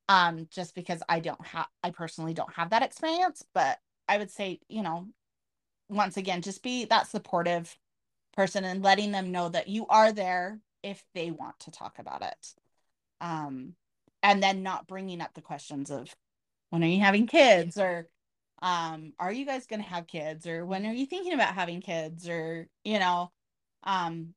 [0.08, 4.30] Um, just because I don't have, I personally don't have that experience, but I would
[4.30, 5.08] say, you know,
[5.90, 7.76] once again, just be that supportive
[8.36, 12.22] person and letting them know that you are there if they want to talk about
[12.22, 12.54] it.
[13.20, 13.74] Um,
[14.22, 16.16] and then not bringing up the questions of
[16.70, 17.78] when are you having kids?
[17.78, 18.08] or
[18.62, 20.48] um are you guys going to have kids?
[20.48, 22.28] or when are you thinking about having kids?
[22.28, 23.32] or you know
[23.84, 24.34] um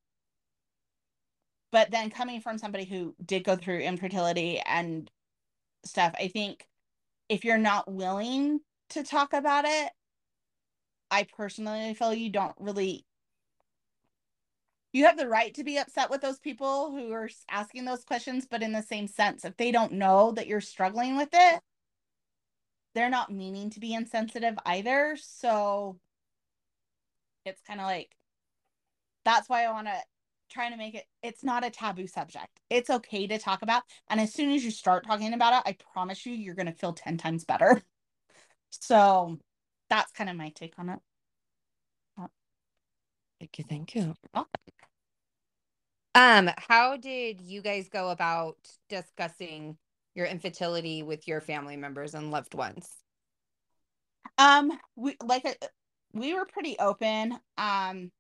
[1.73, 5.11] but then coming from somebody who did go through infertility and
[5.85, 6.15] stuff.
[6.19, 6.67] I think
[7.29, 8.61] if you're not willing
[8.91, 9.91] to talk about it
[11.11, 13.05] i personally feel you don't really
[14.95, 18.47] you have the right to be upset with those people who are asking those questions
[18.51, 21.61] but in the same sense if they don't know that you're struggling with it
[22.99, 25.17] they're not meaning to be insensitive either.
[25.21, 25.99] So
[27.45, 28.11] it's kind of like
[29.25, 29.95] that's why i want to
[30.51, 34.21] try to make it it's not a taboo subject it's okay to talk about and
[34.21, 36.93] as soon as you start talking about it i promise you you're going to feel
[36.93, 37.83] 10 times better
[38.71, 39.39] so
[39.91, 40.99] that's kind of my take on it
[43.39, 43.65] Thank you.
[43.69, 44.15] Thank you.
[44.35, 44.47] Oh.
[46.15, 48.57] Um, how did you guys go about
[48.89, 49.77] discussing
[50.15, 52.89] your infertility with your family members and loved ones?
[54.37, 55.53] Um, we like uh,
[56.13, 57.39] we were pretty open.
[57.57, 58.11] Um,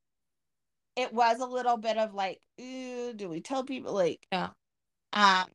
[0.98, 4.50] it was a little bit of like, "Ooh, do we tell people like, Yeah.
[5.12, 5.48] um,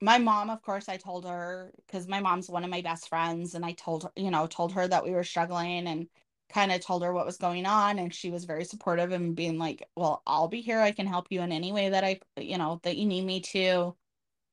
[0.00, 3.54] my mom, of course, I told her because my mom's one of my best friends,
[3.54, 6.08] and I told her, you know, told her that we were struggling and
[6.48, 9.58] kind of told her what was going on, and she was very supportive and being
[9.58, 10.80] like, "Well, I'll be here.
[10.80, 13.40] I can help you in any way that I, you know, that you need me
[13.42, 13.96] to."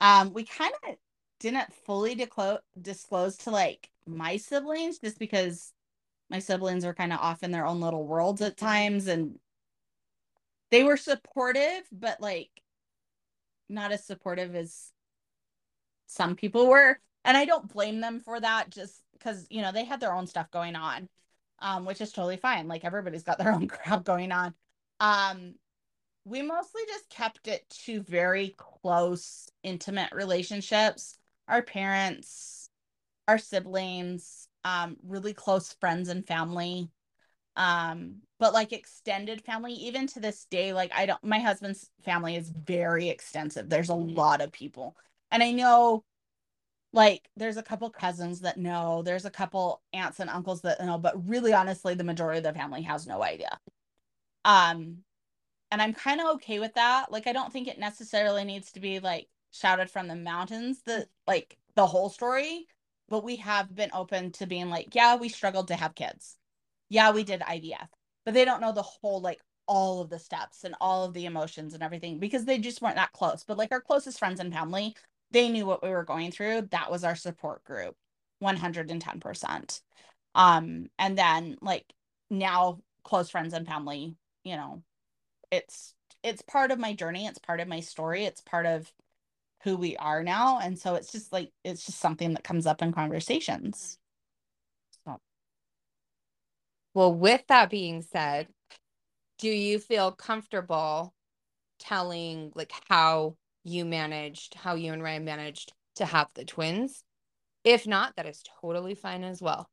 [0.02, 0.98] Um, we kind of
[1.40, 5.74] didn't fully disclose disclose to like my siblings just because
[6.30, 9.40] my siblings are kind of off in their own little worlds at times and
[10.72, 12.50] they were supportive but like
[13.68, 14.92] not as supportive as
[16.08, 17.00] some people were.
[17.26, 20.26] And i don't blame them for that just because you know they had their own
[20.26, 21.10] stuff going on
[21.60, 22.68] um which is totally fine.
[22.68, 24.54] Like everybody's got their own crap going on.
[25.00, 25.56] Um
[26.26, 31.18] we mostly just kept it to very close intimate relationships.
[31.48, 32.70] Our parents
[33.28, 36.90] our siblings um really close friends and family
[37.60, 42.36] um but like extended family even to this day like i don't my husband's family
[42.38, 43.70] is very extensive.
[43.70, 44.96] There's a lot of people.
[45.30, 46.04] And i know
[46.94, 50.98] like there's a couple cousins that know there's a couple aunts and uncles that know
[50.98, 53.60] but really honestly the majority of the family has no idea.
[54.46, 55.00] Um
[55.70, 57.12] and i'm kind of okay with that.
[57.12, 61.08] Like i don't think it necessarily needs to be like shouted from the mountains the
[61.28, 62.68] like the whole story
[63.10, 66.39] but we have been open to being like yeah we struggled to have kids
[66.90, 67.88] yeah we did ivf
[68.26, 71.26] but they don't know the whole like all of the steps and all of the
[71.26, 73.44] emotions and everything because they just weren't that close.
[73.48, 74.96] But like our closest friends and family
[75.32, 76.64] they knew what we were going through.
[76.72, 77.96] That was our support group
[78.44, 79.82] 110%
[80.36, 81.86] um and then like
[82.30, 84.84] now close friends and family you know
[85.52, 87.26] it's it's part of my journey.
[87.26, 88.26] It's part of my story.
[88.26, 88.92] It's part of
[89.64, 90.60] who we are now.
[90.60, 93.98] And so it's just like it's just something that comes up in conversations
[95.06, 95.20] so
[97.00, 98.50] Well, with that being said,
[99.38, 101.14] do you feel comfortable
[101.80, 107.06] telling like how you managed, how you and Ryan managed to have the twins?
[107.64, 109.70] If not, that is totally fine as well.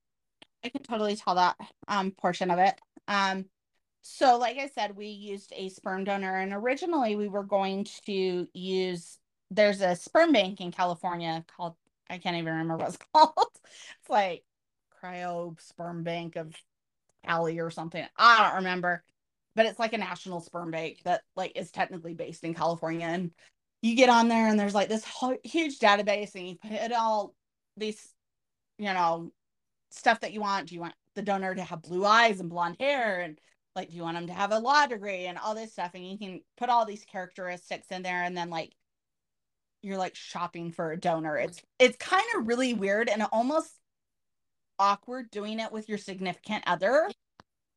[0.63, 1.57] I can totally tell that
[1.89, 2.81] um portion of it.
[3.09, 3.47] Um
[4.03, 8.47] so like I said, we used a sperm donor and originally we were going to
[8.55, 9.19] use
[9.51, 11.75] there's a sperm bank in California called
[12.09, 13.51] I can't even remember what it's called.
[13.53, 14.45] it's like
[15.03, 16.55] cryo sperm bank of
[17.27, 18.05] Cali or something.
[18.17, 19.03] I don't remember.
[19.55, 23.07] But it's like a national sperm bank that like is technically based in California.
[23.07, 23.31] And
[23.83, 27.35] you get on there and there's like this hu- huge database and you put all
[27.77, 28.13] these
[28.79, 29.33] you know
[29.91, 30.69] stuff that you want.
[30.69, 33.21] Do you want the donor to have blue eyes and blonde hair?
[33.21, 33.39] And
[33.75, 35.93] like do you want them to have a law degree and all this stuff?
[35.95, 38.23] And you can put all these characteristics in there.
[38.23, 38.75] And then like
[39.83, 41.37] you're like shopping for a donor.
[41.39, 43.71] It's it's kind of really weird and almost
[44.79, 47.11] awkward doing it with your significant other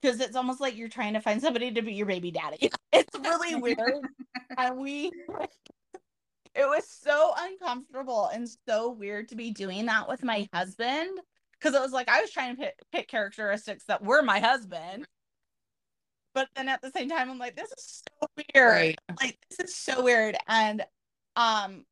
[0.02, 3.18] because it's almost like you're trying to find somebody to be your baby daddy it's
[3.20, 3.94] really weird
[4.58, 5.12] and we
[6.56, 11.20] it was so uncomfortable and so weird to be doing that with my husband
[11.60, 15.06] because it was like I was trying to pick, pick characteristics that were my husband.
[16.34, 18.72] But then at the same time, I'm like, this is so weird.
[18.72, 19.00] Right.
[19.20, 20.38] Like, this is so weird.
[20.48, 20.84] And
[21.36, 21.86] um,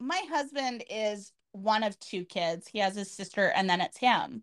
[0.00, 2.68] my husband is one of two kids.
[2.68, 4.42] He has his sister, and then it's him.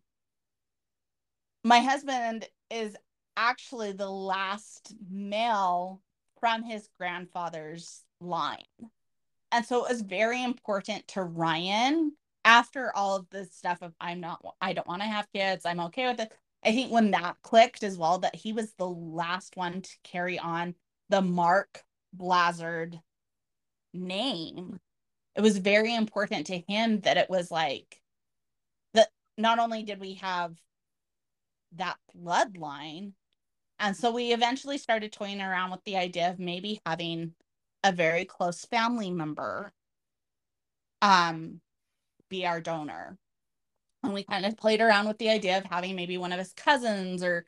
[1.63, 2.95] My husband is
[3.38, 6.01] actually the last male
[6.39, 8.63] from his grandfather's line.
[9.51, 12.13] And so it was very important to Ryan
[12.43, 15.80] after all of this stuff of I'm not I don't want to have kids, I'm
[15.82, 16.34] okay with it.
[16.63, 20.39] I think when that clicked as well, that he was the last one to carry
[20.39, 20.76] on
[21.09, 21.84] the Mark
[22.16, 22.99] Bleazard
[23.93, 24.80] name.
[25.36, 28.01] It was very important to him that it was like
[28.93, 30.55] that not only did we have
[31.73, 33.13] that bloodline,
[33.79, 37.33] and so we eventually started toying around with the idea of maybe having
[37.83, 39.73] a very close family member
[41.01, 41.59] um
[42.29, 43.17] be our donor.
[44.03, 46.53] And we kind of played around with the idea of having maybe one of his
[46.53, 47.45] cousins or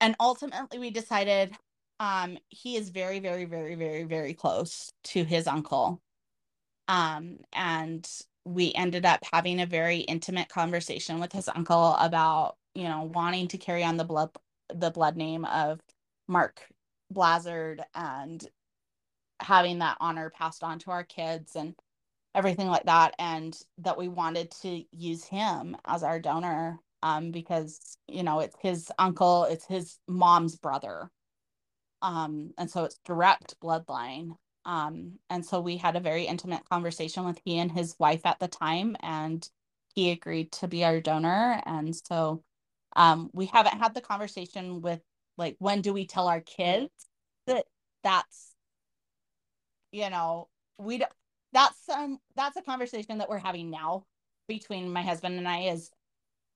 [0.00, 1.54] and ultimately we decided
[2.00, 6.00] um he is very very very very very close to his uncle.
[6.88, 8.08] Um and
[8.44, 13.48] we ended up having a very intimate conversation with his uncle about, you know, wanting
[13.48, 14.30] to carry on the blood
[14.74, 15.80] the blood name of
[16.28, 16.66] Mark
[17.12, 18.46] Bleazard and
[19.40, 21.74] having that honor passed on to our kids and
[22.34, 27.98] everything like that and that we wanted to use him as our donor um because
[28.08, 31.10] you know it's his uncle it's his mom's brother.
[32.02, 37.24] Um and so it's direct bloodline um and so we had a very intimate conversation
[37.24, 39.48] with he and his wife at the time and
[39.94, 42.42] he agreed to be our donor and so
[42.96, 45.00] um we haven't had the conversation with
[45.36, 46.90] like when do we tell our kids
[47.46, 47.64] that
[48.04, 48.54] that's
[49.90, 50.48] you know
[50.78, 51.12] we don't
[51.52, 54.04] that's um that's a conversation that we're having now
[54.48, 55.90] between my husband and I is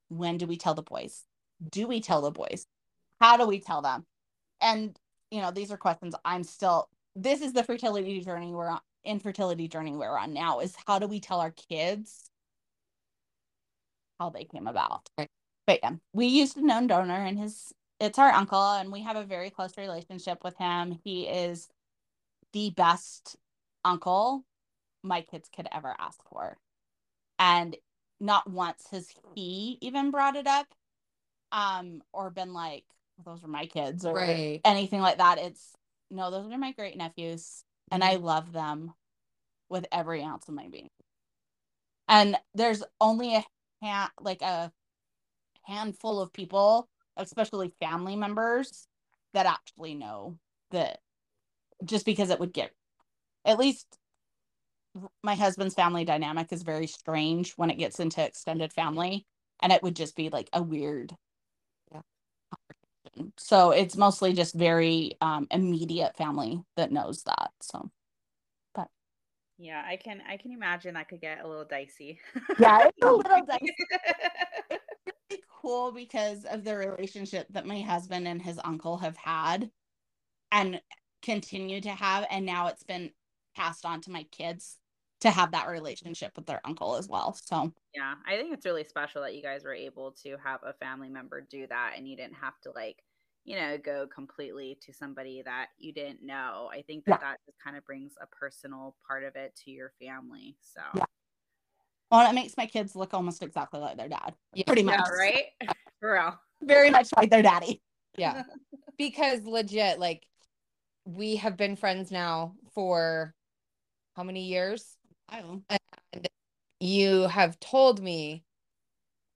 [0.09, 1.25] when do we tell the boys?
[1.71, 2.67] Do we tell the boys?
[3.21, 4.05] How do we tell them?
[4.61, 4.97] And
[5.31, 9.69] you know, these are questions I'm still this is the fertility journey we're on infertility
[9.69, 12.31] journey we're on now is how do we tell our kids
[14.21, 15.09] how they came about?
[15.19, 15.29] Right.
[15.67, 19.17] But yeah, we used a known donor and his it's our uncle and we have
[19.17, 20.99] a very close relationship with him.
[21.03, 21.69] He is
[22.53, 23.37] the best
[23.85, 24.45] uncle
[25.03, 26.59] my kids could ever ask for.
[27.39, 27.77] And
[28.21, 30.67] not once has he even brought it up
[31.53, 32.85] um or been like
[33.25, 34.61] those are my kids or Right.
[34.65, 35.39] anything like that.
[35.39, 35.73] It's
[36.11, 38.25] no, those are my great nephews and I mm-hmm.
[38.25, 38.93] love them
[39.69, 40.89] with every ounce of my being.
[42.09, 43.45] And there's only a
[43.83, 44.71] hand like a
[45.65, 48.87] handful of people, especially family members,
[49.35, 50.39] that actually know
[50.71, 51.01] that
[51.85, 52.71] just because it would get
[53.45, 53.99] at least
[55.23, 59.27] my husband's family dynamic is very strange when it gets into extended family
[59.61, 61.15] and it would just be like a weird.
[63.37, 67.91] So it's mostly just very um immediate family that knows that so.
[68.75, 68.89] But
[69.59, 72.21] Yeah, I can I can imagine that could get a little dicey.
[72.59, 73.73] yeah it's a little dicey.
[75.31, 79.71] Really cool because of the relationship that my husband and his uncle have had
[80.53, 80.81] and
[81.23, 83.11] continue to have and now it's been
[83.57, 84.79] passed on to my kids
[85.21, 87.73] to have that relationship with their uncle as well so.
[87.95, 91.09] Yeah, I think it's really special that you guys were able to have a family
[91.09, 93.03] member do that and you didn't have to like,
[93.47, 96.69] you know, go completely to somebody that you didn't know.
[96.73, 99.93] I think that that just kind of brings a personal part of it to your
[100.03, 100.57] family.
[100.61, 101.05] So, Yeah.
[102.11, 104.65] well it makes my kids look almost exactly like their dad Yeah.
[104.67, 105.45] pretty much yeah, right?
[106.01, 106.39] For real.
[106.61, 107.81] very much like their daddy
[108.19, 108.43] Yeah.
[108.99, 110.27] because legit, like
[111.05, 113.33] we have been friends now for
[114.17, 114.97] how many years?
[115.29, 115.65] I don't-
[116.81, 118.45] you have told me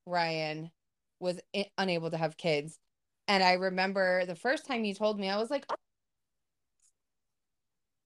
[0.05, 0.71] Ryan
[1.21, 1.41] was
[1.79, 2.79] unable to have kids.
[3.31, 5.77] And I remember the first time you told me, I was like, "Oh."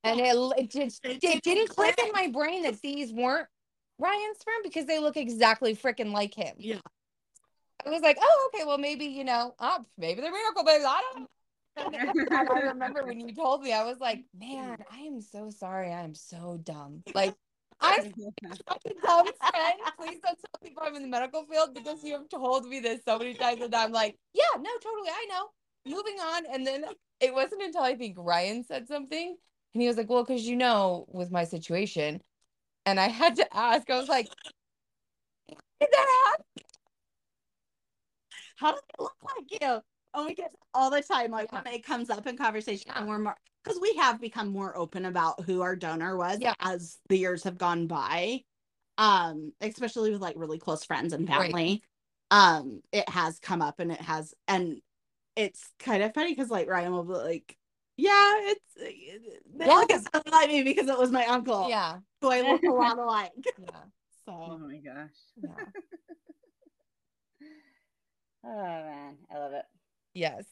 [0.05, 3.49] and it, it just it didn't click in my brain that these weren't
[3.99, 6.55] Ryan's sperm because they look exactly freaking like him.
[6.59, 6.81] Yeah.
[7.87, 10.87] I was like, oh, okay, well, maybe, you know, oh, maybe they're miracle babies.
[10.87, 11.22] I don't
[11.93, 12.27] know.
[12.37, 15.91] I remember when you told me, I was like, man, I am so sorry.
[15.91, 17.03] I am so dumb.
[17.14, 17.35] Like,
[17.81, 19.81] I'm dumb friend.
[19.99, 23.01] Please don't tell people I'm in the medical field because you have told me this
[23.07, 23.61] so many times.
[23.62, 25.11] And I'm like, yeah, no, totally.
[25.11, 25.49] I know.
[25.87, 26.45] Moving on.
[26.51, 26.85] And then
[27.20, 29.37] it wasn't until I think Ryan said something.
[29.75, 32.20] And he was like, well, because you know, with my situation.
[32.87, 34.29] And I had to ask, I was like,
[35.49, 36.45] did that happen?
[38.57, 39.81] How does it look like you?
[40.14, 43.18] And we get all the time, like when it comes up in conversation, and we're
[43.18, 46.54] more because we have become more open about who our donor was Yeah.
[46.60, 48.42] as the years have gone by.
[48.96, 51.50] Um, especially with like really close friends and Right.
[51.50, 51.82] family.
[52.30, 54.80] Um, it has come up and it has, and
[55.34, 57.56] it's kind of funny because like Ryan will be like,
[57.96, 59.74] "Yeah, it's they Yeah.
[59.74, 61.98] look exactly like me because it was my uncle, Yeah.
[62.22, 63.82] so I look a lot alike." Yeah.
[64.28, 65.10] oh my gosh.
[65.42, 65.50] Yeah.
[68.46, 69.64] Oh man, I love it.
[70.12, 70.44] Yes.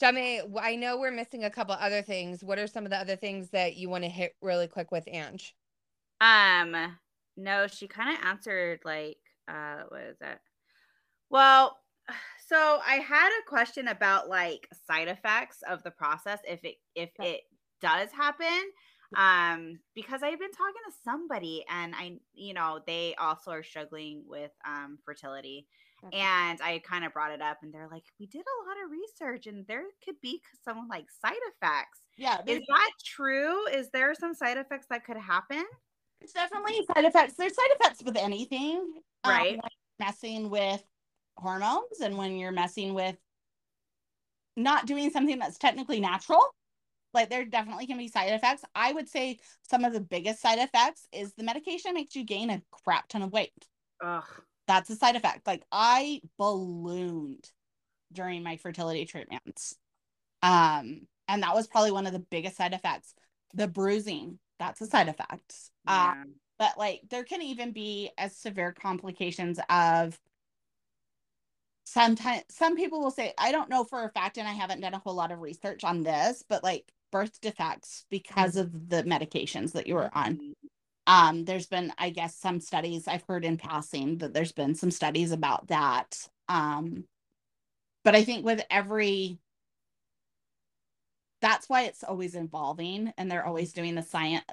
[0.00, 2.44] Shami, I know we're missing a couple other things.
[2.44, 5.04] What are some of the other things that you want to hit really quick with
[5.08, 5.54] Ange?
[6.20, 6.96] Um,
[7.36, 9.18] no, she kind of answered like,
[9.48, 10.38] uh, what is it?
[11.30, 11.78] Well,
[12.46, 17.10] so I had a question about like side effects of the process if it if
[17.20, 17.42] it
[17.80, 18.70] does happen.
[19.16, 24.24] Um, because I've been talking to somebody and I, you know, they also are struggling
[24.26, 25.66] with um fertility.
[26.12, 28.90] And I kind of brought it up and they're like, we did a lot of
[28.90, 32.00] research and there could be some like side effects.
[32.16, 33.66] yeah, Is that true?
[33.68, 35.64] Is there some side effects that could happen?
[36.20, 37.34] It's definitely side effects.
[37.34, 38.94] There's side effects with anything.
[39.24, 39.52] um, Right.
[39.52, 39.60] you're
[40.00, 40.82] messing with
[41.36, 43.16] hormones and when you're messing with
[44.56, 46.44] not doing something that's technically natural.
[47.14, 48.64] Like there definitely can be side effects.
[48.74, 52.50] I would say some of the biggest side effects is the medication makes you gain
[52.50, 53.66] a crap ton of weight.
[54.04, 54.24] Ugh.
[54.68, 55.46] That's a side effect.
[55.48, 57.50] Like I ballooned
[58.12, 59.76] during my fertility treatments.
[60.42, 63.14] Um, and that was probably one of the biggest side effects.
[63.54, 65.54] The bruising, that's a side effect.
[65.88, 66.14] Yeah.
[66.58, 70.18] but like there can even be as severe complications of
[71.84, 74.94] sometimes some people will say i don't know for a fact and i haven't done
[74.94, 79.72] a whole lot of research on this but like birth defects because of the medications
[79.72, 80.52] that you were on Mhm.
[81.08, 84.92] Um there's been i guess some studies i've heard in passing that there's been some
[84.92, 86.28] studies about that.
[86.48, 87.04] Um
[88.04, 89.38] but i think with every
[91.40, 94.44] that's why it's always evolving and they're always doing the science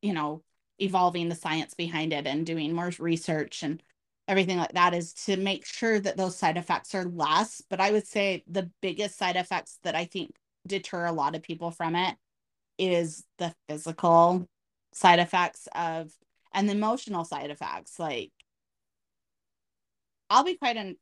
[0.00, 0.42] you know
[0.78, 3.82] evolving the science behind it and doing more research and
[4.26, 7.62] everything like that is to make sure that those side effects are less.
[7.68, 10.34] But i would say the biggest side effects that i think
[10.66, 12.16] deter a lot of people from it
[12.78, 14.48] is the physical
[14.94, 16.10] side effects of
[16.54, 18.30] and the emotional side effects like
[20.30, 20.96] i'll be quite an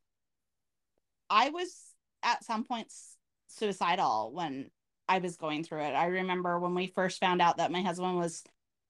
[1.30, 3.16] i was at some points
[3.48, 4.70] suicidal when
[5.08, 5.92] i was going through it.
[5.92, 8.42] I remember when we first found out that my husband was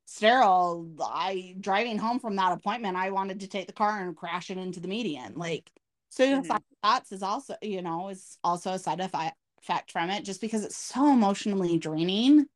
[0.06, 4.50] sterile i driving home from that appointment i wanted to take the car and crash
[4.50, 5.34] it into the median.
[5.34, 5.70] Like
[6.10, 10.64] suicide thoughts is also you know is also a side effect from it just because
[10.64, 12.46] it's so emotionally draining.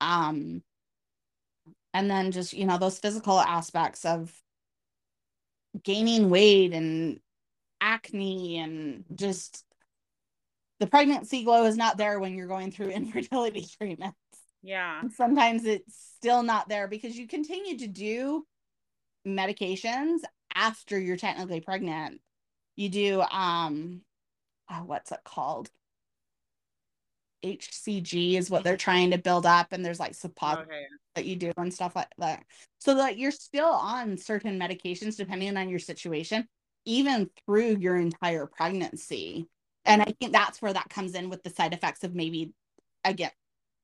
[0.00, 0.62] Um
[1.96, 4.30] and then just you know those physical aspects of
[5.82, 7.18] gaining weight and
[7.80, 9.64] acne and just
[10.78, 14.16] the pregnancy glow is not there when you're going through infertility treatments.
[14.62, 15.00] Yeah.
[15.00, 18.44] and sometimes it's still not there because you continue to do
[19.26, 20.18] medications
[20.54, 22.20] after you're technically pregnant.
[22.76, 24.02] You do um
[24.70, 25.70] oh, what's it called
[27.46, 30.86] hcg is what they're trying to build up and there's like suppositories Okay.
[31.14, 32.44] that you do and stuff like that.
[32.78, 36.46] So that you're still on certain medications depending on your situation,
[36.84, 39.48] even through your entire pregnancy.
[39.84, 42.52] And I think that's where that comes in with the side effects of maybe
[43.04, 43.30] again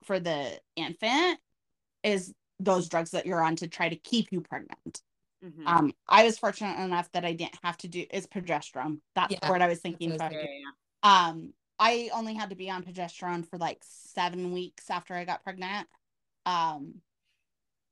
[0.04, 1.38] for the infant
[2.02, 5.00] is those drugs that you're on to try to keep you pregnant.
[5.42, 5.66] Mhm.
[5.66, 9.00] Um, I was fortunate enough that I didn't have to do is progesterone.
[9.14, 10.10] That's Yeah, the word I was thinking.
[10.12, 10.32] was of.
[10.32, 10.46] yeah, yeah,
[11.04, 11.28] yeah.
[11.28, 15.42] Um, I only had to be on progesterone for like seven weeks after I got
[15.42, 15.88] pregnant.
[16.46, 17.00] Um,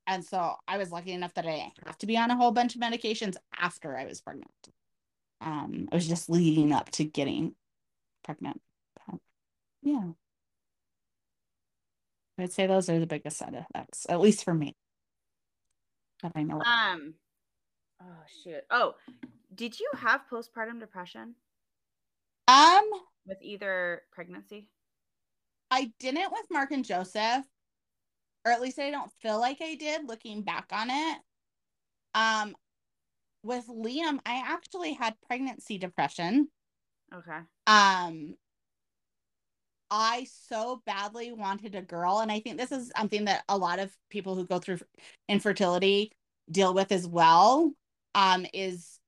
[0.07, 2.51] and so I was lucky enough that I didn't have to be on a whole
[2.51, 4.49] bunch of medications after I was pregnant.
[5.41, 7.53] Um, it was just leading up to getting
[8.23, 8.61] pregnant.
[9.05, 9.19] But,
[9.83, 10.11] yeah.
[12.39, 14.73] I'd say those are the biggest side effects, at least for me.
[16.23, 16.61] That I know.
[16.61, 17.15] Um,
[18.01, 18.63] Oh shoot.
[18.71, 18.95] Oh,
[19.53, 21.35] did you have postpartum depression
[22.47, 22.89] Um,
[23.25, 24.67] with either pregnancy?
[25.69, 27.45] I didn't with Mark and Joseph,
[28.45, 31.17] or at least I don't feel like I did looking back on it.
[32.13, 32.55] Um,
[33.43, 36.49] with Liam, I actually had pregnancy depression.
[37.13, 37.39] Okay.
[37.67, 38.35] Um,
[39.89, 43.79] I so badly wanted a girl, and I think this is something that a lot
[43.79, 44.79] of people who go through
[45.27, 46.11] infertility
[46.49, 47.73] deal with as well.
[48.13, 48.99] Um, is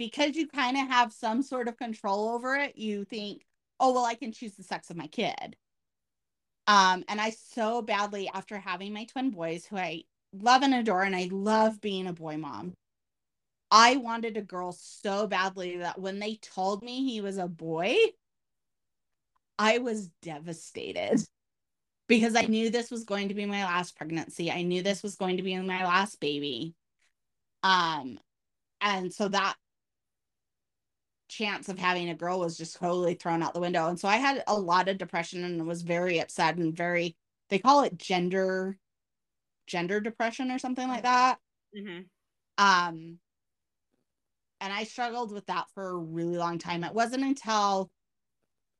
[0.00, 3.44] because you kind of have some sort of control over it, you think,
[3.78, 5.56] oh, well, I can choose the sex of my kid.
[6.66, 11.02] Um, and I so badly, after having my twin boys, who I love and adore,
[11.02, 12.72] and I love being a boy mom,
[13.70, 17.94] I wanted a girl so badly that when they told me he was a boy,
[19.58, 21.22] I was devastated
[22.08, 24.50] because I knew this was going to be my last pregnancy.
[24.50, 26.74] I knew this was going to be my last baby.
[27.62, 28.18] Um,
[28.80, 29.56] and so that
[31.30, 33.88] chance of having a girl was just totally thrown out the window.
[33.88, 37.16] And so I had a lot of depression and was very upset and very
[37.48, 38.76] they call it gender
[39.66, 41.38] gender depression or something like that.
[41.76, 42.02] Mm-hmm.
[42.58, 43.18] Um
[44.60, 46.84] and I struggled with that for a really long time.
[46.84, 47.90] It wasn't until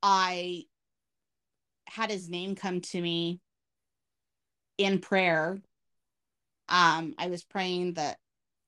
[0.03, 0.65] I
[1.87, 3.41] had his name come to me
[4.77, 5.61] in prayer.
[6.69, 8.19] Um, I was praying that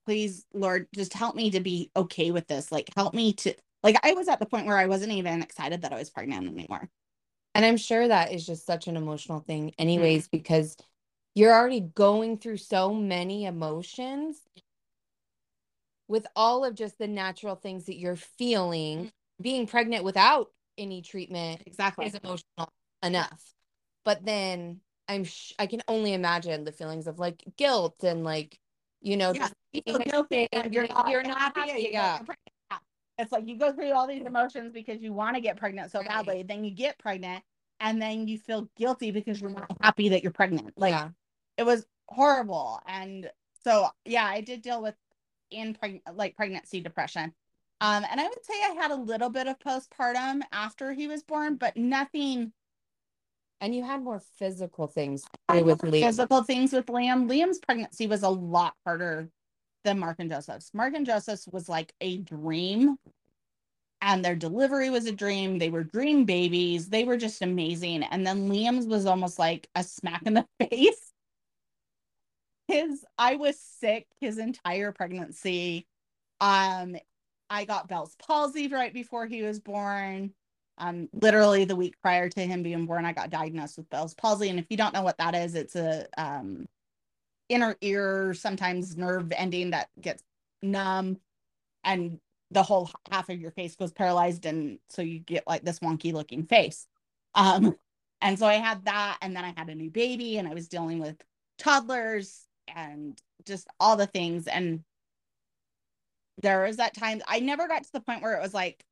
[0.05, 2.71] please, Lord, just help me to be okay with this.
[2.71, 3.53] Like, help me to,
[3.83, 6.47] like, I was at the point where I wasn't even excited that I was pregnant
[6.47, 6.89] anymore.
[7.55, 10.37] And I'm sure that is just such an emotional thing, anyways, mm-hmm.
[10.37, 10.75] because
[11.35, 14.39] you're already going through so many emotions
[16.07, 18.97] with all of just the natural things that you're feeling.
[18.97, 19.07] Mm-hmm.
[19.41, 22.71] Being pregnant without any treatment exactly is emotional
[23.01, 23.53] enough.
[24.05, 28.57] But then I'm sh- I can only imagine the feelings of like guilt and like
[29.01, 29.49] you know yeah.
[29.73, 31.89] you feel guilty and you're not, you're not happy.
[31.91, 32.19] Yeah.
[33.23, 35.99] It's like you go through all these emotions because you want to get pregnant so
[35.99, 36.09] right.
[36.09, 36.43] badly.
[36.43, 37.41] Then you get pregnant
[37.79, 40.73] and then you feel guilty because you're not happy that you're pregnant.
[40.75, 41.09] Like yeah.
[41.57, 42.81] it was horrible.
[42.85, 43.31] And
[43.63, 44.95] so yeah, I did deal with
[45.51, 47.33] in preg- like pregnancy depression.
[47.79, 51.23] Um, and I would say I had a little bit of postpartum after he was
[51.23, 52.51] born, but nothing.
[53.61, 56.01] And you had more physical things with Liam.
[56.01, 57.29] Physical things with Liam.
[57.29, 59.29] Liam's pregnancy was a lot harder
[59.83, 60.71] than Mark and Joseph's.
[60.73, 62.97] Mark and Joseph's was like a dream,
[64.01, 65.59] and their delivery was a dream.
[65.59, 66.89] They were dream babies.
[66.89, 68.03] They were just amazing.
[68.03, 71.13] And then Liam's was almost like a smack in the face.
[72.67, 75.87] His, I was sick his entire pregnancy.
[76.41, 76.97] Um,
[77.49, 80.33] I got Bell's palsy right before he was born.
[80.79, 84.49] Um, literally the week prior to him being born, I got diagnosed with Bell's palsy.
[84.49, 86.67] And if you don't know what that is, it's a um,
[87.53, 90.23] inner ear, sometimes nerve ending that gets
[90.61, 91.17] numb,
[91.83, 92.19] and
[92.51, 96.13] the whole half of your face goes paralyzed, and so you get like this wonky
[96.13, 96.87] looking face.
[97.35, 97.75] Um,
[98.21, 100.67] and so I had that, and then I had a new baby, and I was
[100.67, 101.17] dealing with
[101.57, 104.47] toddlers and just all the things.
[104.47, 104.83] And
[106.41, 108.83] there was that time I never got to the point where it was like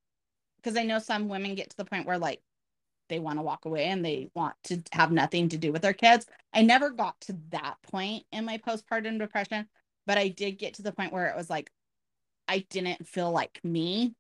[0.58, 2.42] because I know some women get to the point where like
[3.12, 5.94] they want to walk away and they want to have nothing to do with their
[5.94, 6.26] kids.
[6.54, 9.68] I never got to that point in my postpartum depression,
[10.08, 11.70] but I did get to the point where it was like
[12.48, 14.16] I didn't feel like me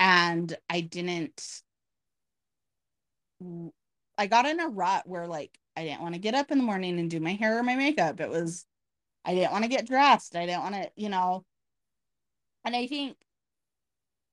[0.00, 1.62] and I didn't
[4.18, 6.64] I got in a rut where like I didn't want to get up in the
[6.64, 8.20] morning and do my hair or my makeup.
[8.20, 8.66] It was
[9.24, 10.34] I didn't want to get dressed.
[10.34, 11.44] I didn't want to, you know,
[12.64, 13.16] and I think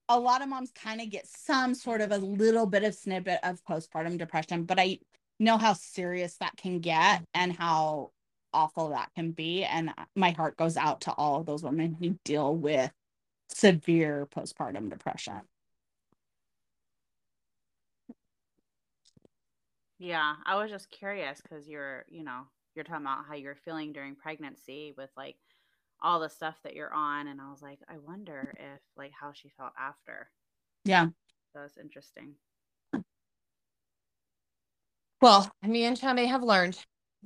[0.10, 3.40] a lot of moms kind of get some sort of a little bit of snippet
[3.44, 5.00] of postpartum depression, but I
[5.40, 8.12] know how serious that can get and how
[8.52, 9.64] awful that can be.
[9.64, 12.92] And my heart goes out to all of those women who deal with
[13.50, 15.42] severe postpartum depression.
[20.00, 23.92] Yeah, I was just curious because you're, you know, you're talking about how you're feeling
[23.92, 25.36] during pregnancy with like
[26.02, 29.32] all the stuff that you're on and i was like i wonder if like how
[29.34, 30.30] she felt after.
[30.86, 31.08] Yeah.
[31.54, 32.36] That was interesting.
[35.22, 36.78] Well me and Chame have learned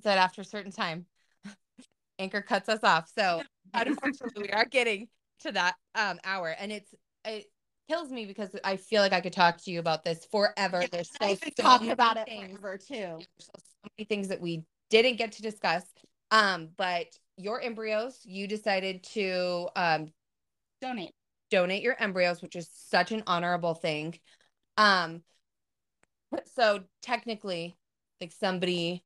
[0.04, 1.06] that after a certain time
[2.20, 3.12] anchor cuts us off.
[3.16, 3.44] So
[3.74, 5.08] unfortunately we are getting
[5.42, 6.94] to that um hour and it's
[7.26, 7.46] it
[7.90, 10.82] kills me because i feel like i could talk to you about this forever.
[10.82, 13.20] Yeah, there's so, so talk about it forever too.
[13.40, 15.84] So, so many things that we didn't get to discuss.
[16.32, 17.08] Um but
[17.38, 20.12] your embryos, you decided to um,
[20.82, 21.14] donate
[21.50, 24.18] donate your embryos, which is such an honorable thing.
[24.78, 25.22] Um,
[26.56, 27.76] so technically,
[28.20, 29.04] like somebody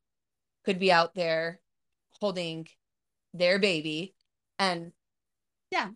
[0.64, 1.60] could be out there
[2.22, 2.68] holding
[3.34, 4.16] their baby
[4.60, 4.92] and
[5.72, 5.90] yeah,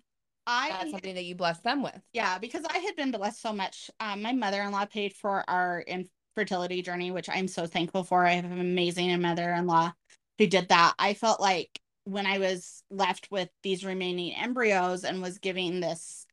[0.45, 1.99] I That's something that you bless them with.
[2.13, 3.89] Yeah, because I had been blessed so much.
[3.99, 8.25] Um, my mother in law paid for our infertility journey, which I'm so thankful for.
[8.25, 9.93] I have an amazing mother in law
[10.37, 10.93] who did that.
[10.99, 16.25] I felt like when I was left with these remaining embryos and was giving this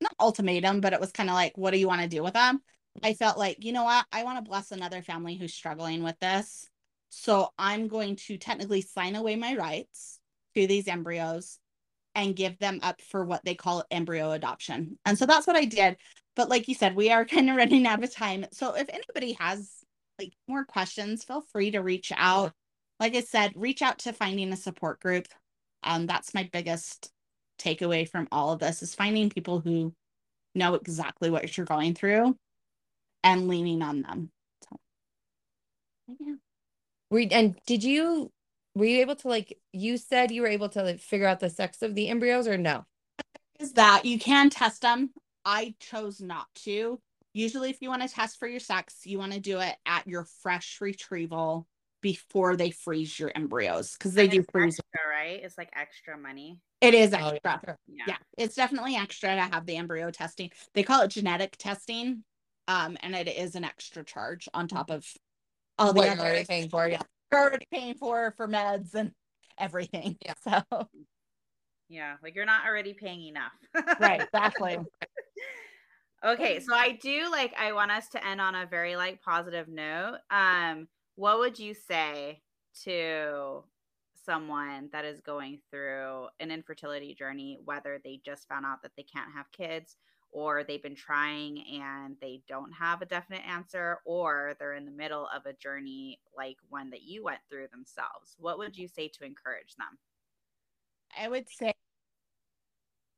[0.00, 2.34] not ultimatum, but it was kind of like, what do you want to do with
[2.34, 2.60] them?
[3.02, 4.04] I felt like, you know what?
[4.12, 6.68] I want to bless another family who's struggling with this.
[7.08, 10.18] So I'm going to technically sign away my rights
[10.54, 11.58] to these embryos
[12.14, 14.98] and give them up for what they call embryo adoption.
[15.04, 15.96] And so that's what I did.
[16.36, 18.46] But like you said, we are kind of running out of time.
[18.52, 19.70] So if anybody has
[20.18, 22.52] like more questions, feel free to reach out.
[23.02, 25.26] Like I said, reach out to finding a support group.
[25.82, 27.10] Um, that's my biggest
[27.58, 29.92] takeaway from all of this is finding people who
[30.54, 32.36] know exactly what you're going through
[33.24, 34.30] and leaning on them.
[34.62, 34.76] So,
[36.20, 36.34] yeah.
[37.10, 38.30] Were, and did you
[38.76, 41.50] were you able to like you said you were able to like, figure out the
[41.50, 42.84] sex of the embryos or no?
[43.58, 45.10] Is that you can test them.
[45.44, 47.00] I chose not to.
[47.34, 50.06] Usually, if you want to test for your sex, you want to do it at
[50.06, 51.66] your fresh retrieval
[52.02, 54.78] before they freeze your embryos because they And do it's freeze.
[54.78, 55.40] extra, right?
[55.42, 56.60] It's like extra money.
[56.82, 57.40] It is Oh, extra.
[57.44, 57.74] yeah.
[57.86, 58.04] Yeah.
[58.08, 62.24] yeah it's definitely extra to have the embryo testing they call it genetic testing
[62.68, 65.06] um and it is an extra charge on top of
[65.78, 67.00] all the What you're other already paying for, yeah.
[67.30, 69.12] you're already paying for for meds and
[69.58, 70.34] everything Yeah.
[70.70, 70.88] so
[71.88, 72.16] Yeah.
[72.22, 73.52] Like you're not already paying enough.
[74.00, 74.78] right exactly
[76.24, 79.66] Okay, so I do like I want us to end on a very like positive
[79.66, 80.18] note.
[80.30, 80.86] Um,
[81.16, 82.42] what would you say
[82.84, 83.64] to
[84.24, 89.02] someone that is going through an infertility journey, whether they just found out that they
[89.02, 89.96] can't have kids
[90.30, 94.90] or they've been trying and they don't have a definite answer, or they're in the
[94.90, 98.34] middle of a journey like one that you went through themselves?
[98.38, 99.98] What would you say to encourage them?
[101.18, 101.72] i would say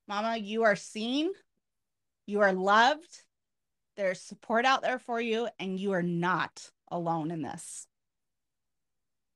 [0.08, 1.30] mama you are seen
[2.26, 3.22] you are loved
[3.96, 7.86] there's support out there for you and you are not alone in this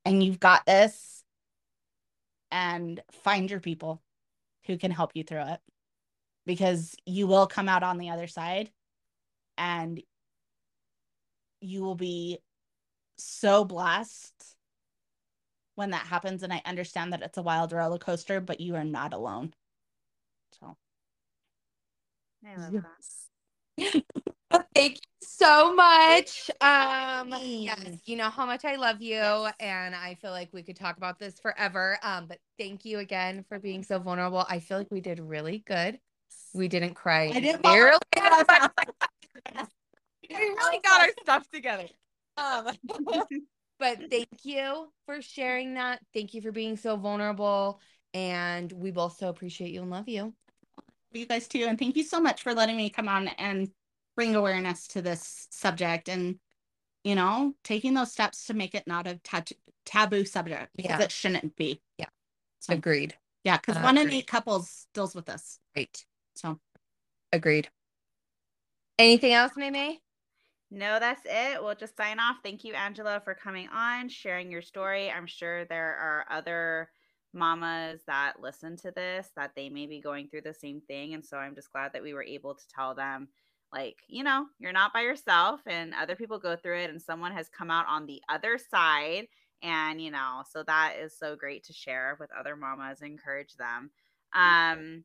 [0.04, 1.22] and you've got this
[2.50, 4.02] and find your people
[4.66, 5.60] who can help you through it
[6.46, 8.70] because you will come out on the other side
[9.56, 10.00] and
[11.60, 12.38] you will be
[13.16, 14.56] so blessed
[15.74, 18.84] when that happens and i understand that it's a wild roller coaster but you are
[18.84, 19.52] not alone
[20.58, 20.76] so
[22.46, 22.80] I love Yeah.
[23.78, 24.02] that.
[24.50, 26.50] Well, thank you so much.
[26.60, 29.20] Um, yes, you know how much I love you,
[29.60, 31.98] and I feel like we could talk about this forever.
[32.02, 34.46] Um, but thank you again for being so vulnerable.
[34.48, 35.98] I feel like we did really good.
[36.54, 37.30] We didn't cry.
[37.34, 37.72] I didn't fall-
[40.30, 41.86] we really got our stuff together.
[42.36, 42.70] Um,
[43.78, 46.00] but thank you for sharing that.
[46.14, 47.80] Thank you for being so vulnerable,
[48.14, 50.32] and we both so appreciate you and love you.
[51.12, 53.68] you guys too and thank you so much for letting me come on and
[54.18, 56.40] bring awareness to this subject and
[57.04, 59.46] you know taking those steps to make it not a tab-
[59.86, 61.04] taboo subject because Yeah.
[61.04, 61.80] it shouldn't be
[62.58, 63.16] So- Agreed.
[63.44, 66.04] yeah because Uh, one in eight couples deals with this right
[66.34, 66.58] so
[67.32, 67.70] Agreed.
[68.98, 70.02] Anything else, Mimi?
[70.70, 71.62] No, that's it.
[71.62, 72.38] We'll just sign off.
[72.42, 75.10] Thank you, Angela, for coming on, sharing your story.
[75.10, 76.90] I'm sure there are other
[77.34, 81.14] mamas that listen to this that they may be going through the same thing.
[81.14, 83.28] And so I'm just glad that we were able to tell them,
[83.72, 87.32] like, you know, you're not by yourself and other people go through it and someone
[87.32, 89.26] has come out on the other side.
[89.62, 93.90] And, you know, so that is so great to share with other mamas, encourage them.
[94.34, 95.04] Um,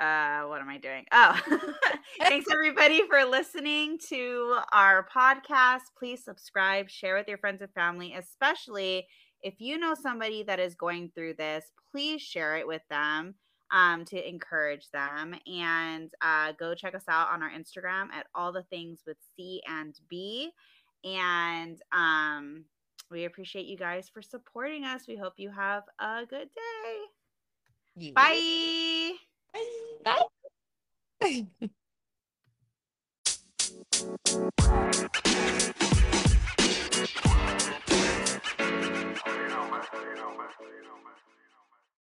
[0.00, 1.38] uh what am i doing oh
[2.20, 8.14] thanks everybody for listening to our podcast please subscribe share with your friends and family
[8.14, 9.06] especially
[9.42, 13.34] if you know somebody that is going through this please share it with them
[13.72, 15.34] um, to encourage them.
[15.46, 19.62] And uh, go check us out on our Instagram at all the things with C
[19.66, 20.50] and B.
[21.04, 22.64] And um,
[23.10, 25.08] we appreciate you guys for supporting us.
[25.08, 27.00] We hope you have a good day.
[27.96, 28.12] Yeah.
[28.14, 29.12] Bye.
[30.04, 30.22] Bye.
[31.20, 31.46] Bye.